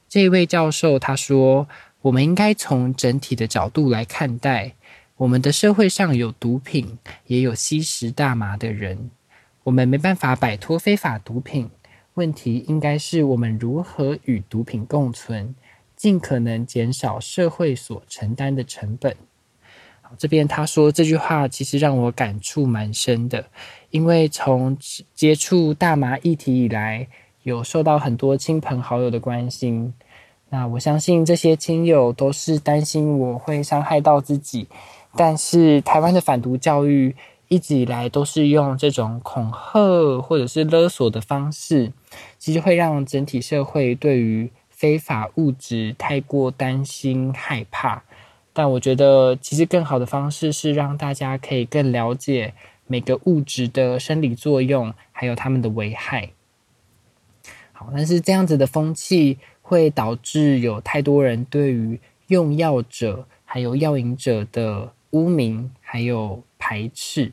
[0.07, 1.69] 这一位教授他说
[2.01, 4.73] ：“我们应该从整体的角度来看待，
[5.17, 6.97] 我们的社会上有毒品，
[7.27, 9.11] 也有吸食大麻的人，
[9.65, 11.69] 我们没办法摆脱非法毒品，
[12.15, 15.53] 问题应该是我们如何与毒品共存，
[15.95, 19.15] 尽可能减少社会所承担的成本。”
[20.17, 23.45] 这边他说这句话，其实让我感触蛮深的，
[23.89, 24.77] 因为从
[25.13, 27.07] 接触大麻议题以来，
[27.43, 29.93] 有受到很多亲朋好友的关心。
[30.49, 34.67] 那我相信这些亲友都是担心我会伤害到自己，
[35.15, 37.15] 但是台湾的反毒教育
[37.47, 41.91] 一直以来都是用这种恐吓或者是勒索的方式，
[42.39, 48.03] 其实会让整体社会对于非法物质太过担心害怕。
[48.59, 52.53] 但我觉得，其实更好的方式是让大家可以更了解
[52.87, 56.31] 每个物质的生理作用，还有它们的危害。
[57.71, 67.31] 好，但是这样子的风气会导致有太多人对于用药者还有药瘾者的污名，还有排斥。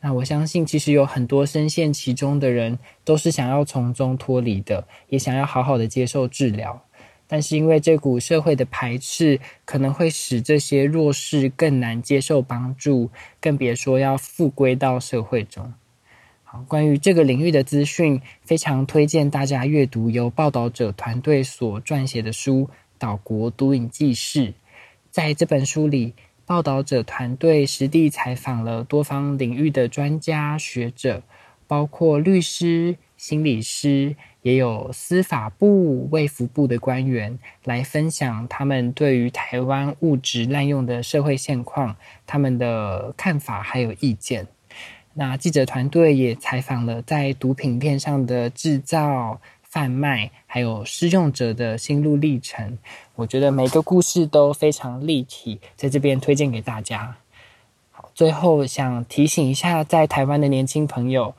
[0.00, 6.82] 那我相信，其实有很多深陷其中的人，都是想要从中脱离的，也想要好好的接受治疗。
[7.28, 13.10] 但是因为这股社会的排斥，可能会使这些弱势更难接受帮助，
[13.40, 15.74] 更别说要复归到社会中。
[16.44, 24.48] 好，关于这个领域的资讯，非常推荐大家阅读由报道者团队所撰写的书《岛国毒瘾纪事》。
[25.10, 26.14] 在这本书里，
[26.44, 31.24] 报道者团队实地采访了多方领域的专家学者，
[31.66, 34.14] 包括律师、心理师，
[34.46, 41.96] 也有司法部、卫福部的官员来分享他们对于台湾物质滥用的社会现况，
[42.28, 44.46] 他们的看法还有意见。
[45.14, 52.78] 那记者团队也采访了在毒品链上的制造、贩卖，还有使用者的心路历程。
[53.16, 57.16] 我觉得每个故事都非常立体，在这边推荐给大家。
[57.90, 61.34] 好，最后想提醒一下，在台湾的年轻朋友。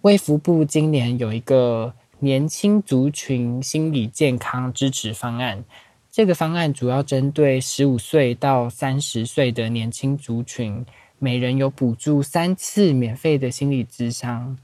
[0.00, 5.64] 卫福部今年有一个年轻族群心理健康支持方案，
[6.08, 10.86] 这个方案主要针对十五岁到三十岁的年轻族群，
[11.18, 14.56] 每人有补助三次免费的心理咨商。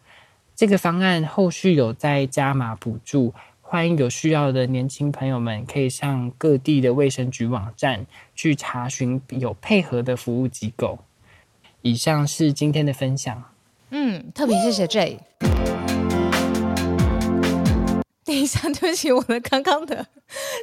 [0.55, 8.07] 这个方案后续有再加码补助，欢迎有需要的年轻朋友们可以上各地的卫生局网站
[8.37, 11.01] 去查询有配合的服务机构。
[11.83, 13.43] 以上是今天的分享。
[13.91, 15.19] 嗯，特别谢谢 J。
[18.29, 20.07] 等一下，对不起，我的刚刚的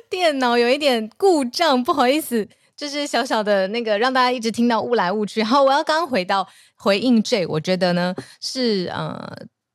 [0.07, 2.47] 电脑有一点故障，不好意思，
[2.78, 5.41] 就是小小的那个让大家一直听到雾来雾去。
[5.41, 9.20] 好，我要刚刚回到回应 J，我觉得呢是呃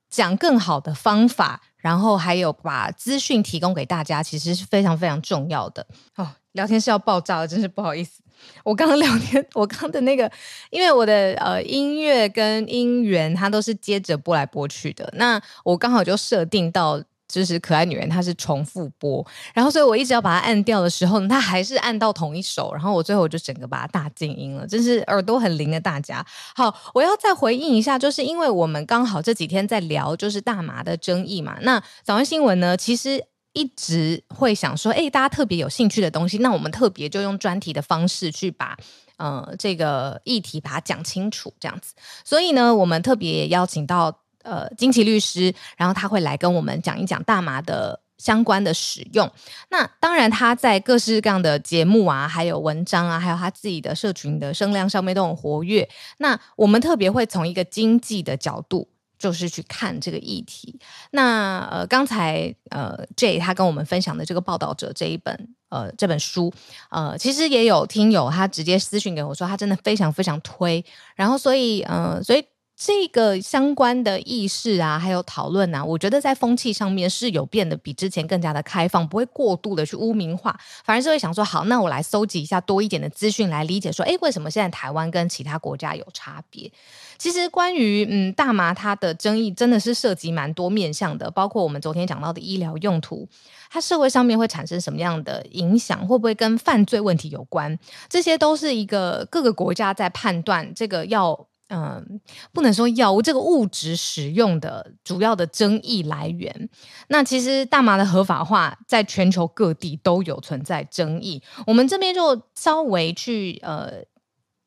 [0.08, 5.84] 讲更好的方法，然后还有把资讯提供给大家，其实是非常非常重要的。
[6.14, 8.22] 哦，聊天是要爆炸了，真是不好意思。
[8.62, 10.30] 我刚刚聊天，我刚的那个，
[10.70, 26.24] 因为我的呃音乐跟音源它都是接着播来播去的，那我刚好就设定到就是可爱女人它是重复播，然后所以我一直要把它按掉的时候呢，它还是按到同一首，然后我最后我就整个把它大静音了，真是耳朵很灵的大家。
[26.54, 33.24] 好，我要再回应一下，就是因为我们刚好这几天在聊就是大麻的争议嘛，那早安新闻呢，其实。
[33.52, 38.76] 一直会想说，哎，大家特别有兴趣的东西，那我们特别就用专题的方式去把
[39.16, 41.92] 呃这个议题把它讲清楚，这样子。
[42.24, 49.30] 所以呢，我们特别邀请到呃菁琪律师，然后他会来跟我们讲一讲大麻的相关的使用。
[49.70, 55.88] 那当然，他在各式各样的节目啊，还有文章啊，还有他自己的社群的声量上面都很活跃。
[56.18, 58.88] 那我们特别会从一个经济的角度。
[59.20, 60.80] 就是去看这个议题。
[61.10, 66.50] 那呃，刚才呃，J 他跟我们分享的这个报道者这一本呃这本书，
[66.88, 70.82] 呃，其实也有听友他直接私讯给我说，他真的非常非常推。
[71.16, 72.42] 然后所以呃，所以
[72.82, 86.72] 这个相关的意识啊，还有讨论啊，我觉得在风气上面是有变得比之前更加的开放，不会过度的去污名化，反而是会想说，好，那我来搜集一下多一点的资讯来理解说，诶，为什么现在台湾跟其他国家有差别？
[87.18, 93.28] 其实关于嗯大麻它的争议真的是涉及蛮多面向的，包括我们昨天讲到的医疗用途，
[93.68, 97.78] 它社会上面会产生什么样的影响，会不会跟犯罪问题有关？
[98.08, 102.20] 这些都是一个各个国家在判断这个要嗯
[102.52, 106.68] 不能说药物这个物质使用的主要的争议来源。
[107.08, 114.04] 那其实大麻的合法化在全球各地都有存在争议，我们这边就稍微去呃。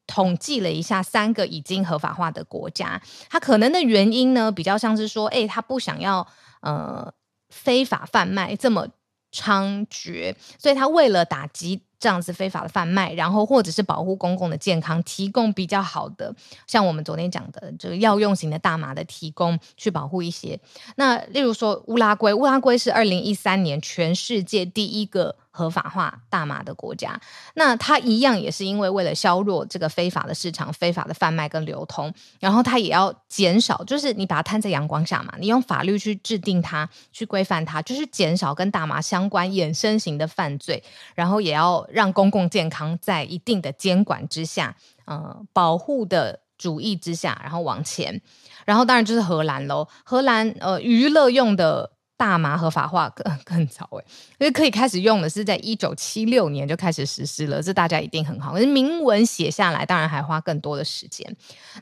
[0.06, 6.28] 统计了一下三个已经合法化的国家，它可能的原因呢，比较像是说，哎，他不想要
[6.62, 7.12] 呃
[7.50, 8.86] 非法贩卖这么
[9.34, 11.82] 猖獗，所以他为了打击。
[12.00, 16.36] 这样子非法的贩卖，然后或者是保护公共的健康，提供比较好的，
[16.68, 20.60] 像我们昨天讲的这个药用型的大麻的提供，去保护一些。
[20.98, 27.18] 那例如说乌拉圭，乌拉圭是二零一三年全世界第一个合法化大麻的国家。
[27.54, 40.84] 那它一样也是因为为了削弱这个非法的市场、非法的贩卖跟流通，然后它也要减少，就是你把它摊在阳光下嘛，你用法律去制定它、去规范它，就是减少跟大麻相关衍生型的犯罪，
[41.16, 41.88] 然后也要。
[41.94, 44.76] 让公共健康在一定的监管之下，
[45.06, 48.20] 呃，保护的主义之下，然后往前，
[48.66, 49.88] 然后当然就是荷兰喽。
[50.04, 54.06] 荷兰呃，娱乐用的大麻合法化更 更早诶，
[54.40, 58.54] 因为可以开始用的是在一九七六年就开始实施了，这大家一定很好。
[58.54, 61.36] 可是明文写下来，当然还花更多的时间。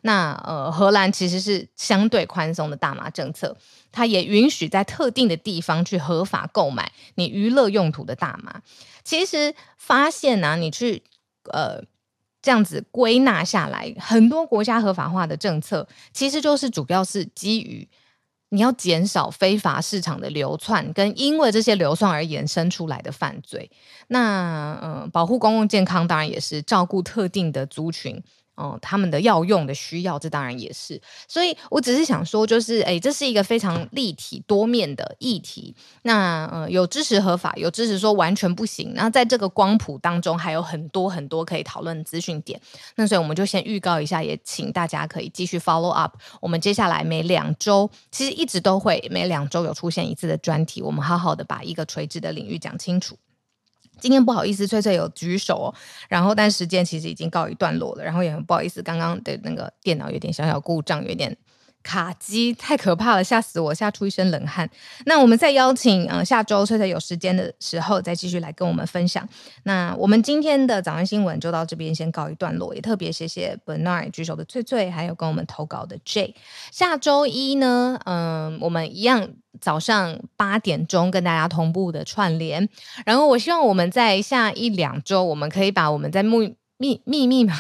[0.03, 3.55] 那呃，荷兰其实是相对宽松的大麻政策，
[3.91, 8.61] 它也允许在特定的地方去合法购买你娱乐用途的大麻。
[9.03, 11.03] 其实发现呢、你去
[11.51, 11.83] 呃
[12.41, 17.87] 这样子归纳下来，很多国家合法化的政策，其实就是主要是基于
[18.53, 23.69] 你要减少非法市场的流窜，跟因为这些流窜而衍生出来的犯罪。
[24.07, 28.21] 那嗯、保护公共健康当然也是照顾特定的族群。
[28.61, 31.01] 嗯，他们的要用的需要，这当然也是。
[31.27, 35.75] 所以我只是想说，就是哎，这是一个非常立体多面的议题。
[36.03, 38.93] 那呃，有支持合法，有支持说完全不行。
[38.93, 42.61] 那在这个光谱当中，还有很多很多可以讨论资讯点。
[42.95, 46.15] 那所以我们就先预告一下，也请大家可以继续 follow up。
[46.39, 53.17] 我们接下来每两周，其实一直都会每两周有出现一次的专题，我们好好的把一个垂直的领域讲清楚。
[54.01, 55.73] 今天不好意思，翠翠有举手，
[56.09, 61.37] 然后但时间其实已经告一段落了，然后也很不好意思，刚刚的那个电脑有点小小故障，有点
[61.83, 64.69] 卡机，太可怕了，吓死我，吓出一身冷汗。
[65.05, 69.27] 那我们再邀请，嗯、呃，下周翠翠有时间的时候再继续来跟我们分享。
[69.63, 76.35] 那我们今天的早安新闻就到这边先告一段落，也特别谢谢 Bernard 举手的翠翠，还有跟我们投稿的 J。
[76.71, 79.29] 下周一呢，嗯、我们一样。
[79.59, 82.69] 早上八点钟跟大家同步的串联，
[83.05, 87.59] 然后我希望我们在下一两周，我们可以把我们在秘密密密码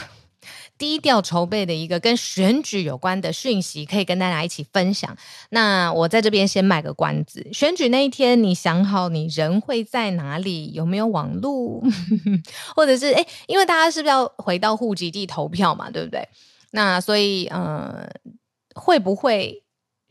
[0.81, 5.15] 低调筹备的一个跟选举有关的讯息，可以跟大家一起分享。
[5.51, 10.71] 那我在这边先卖个关子，选举那一天，你想好你人会在哪里？
[10.71, 11.83] 有没有网路？
[12.75, 15.91] 或者是诶，因为大家是不是要回到户籍地投票嘛？
[15.91, 16.27] 对不对？
[16.71, 18.09] 那所以嗯，
[18.73, 19.60] 会不会？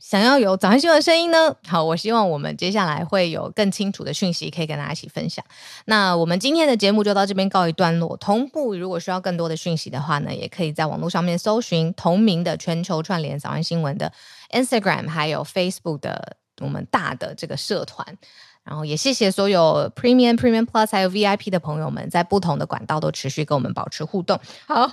[0.00, 1.54] 想要有早安新闻声音呢？
[1.68, 5.44] 好，我希望我们接下来会有更清楚的讯息可以跟大家一起分享。
[5.84, 8.16] 那我们今天的节目就到这边告一段落。
[8.16, 14.10] 同步，如果需要更多的讯息的话呢，也可以在网络上面搜寻同名的全球串联早安新闻的
[14.52, 18.16] Instagram，还有 Facebook 的我们大的这个社团。
[18.64, 24.38] 然后也谢谢所有 Premium、Premium Plus 还有 VIP 的朋友们，在不同的管道都持续跟我们保持互动。
[24.66, 24.90] 好，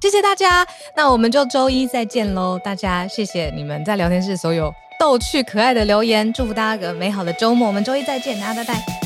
[0.00, 2.58] 谢谢大家，那我们就周一再见喽！
[2.64, 7.68] 大家谢谢你们在聊天室所有逗趣可爱的留言，祝福大家个美好的周末。
[7.68, 9.01] 我们周一再见，大家拜拜。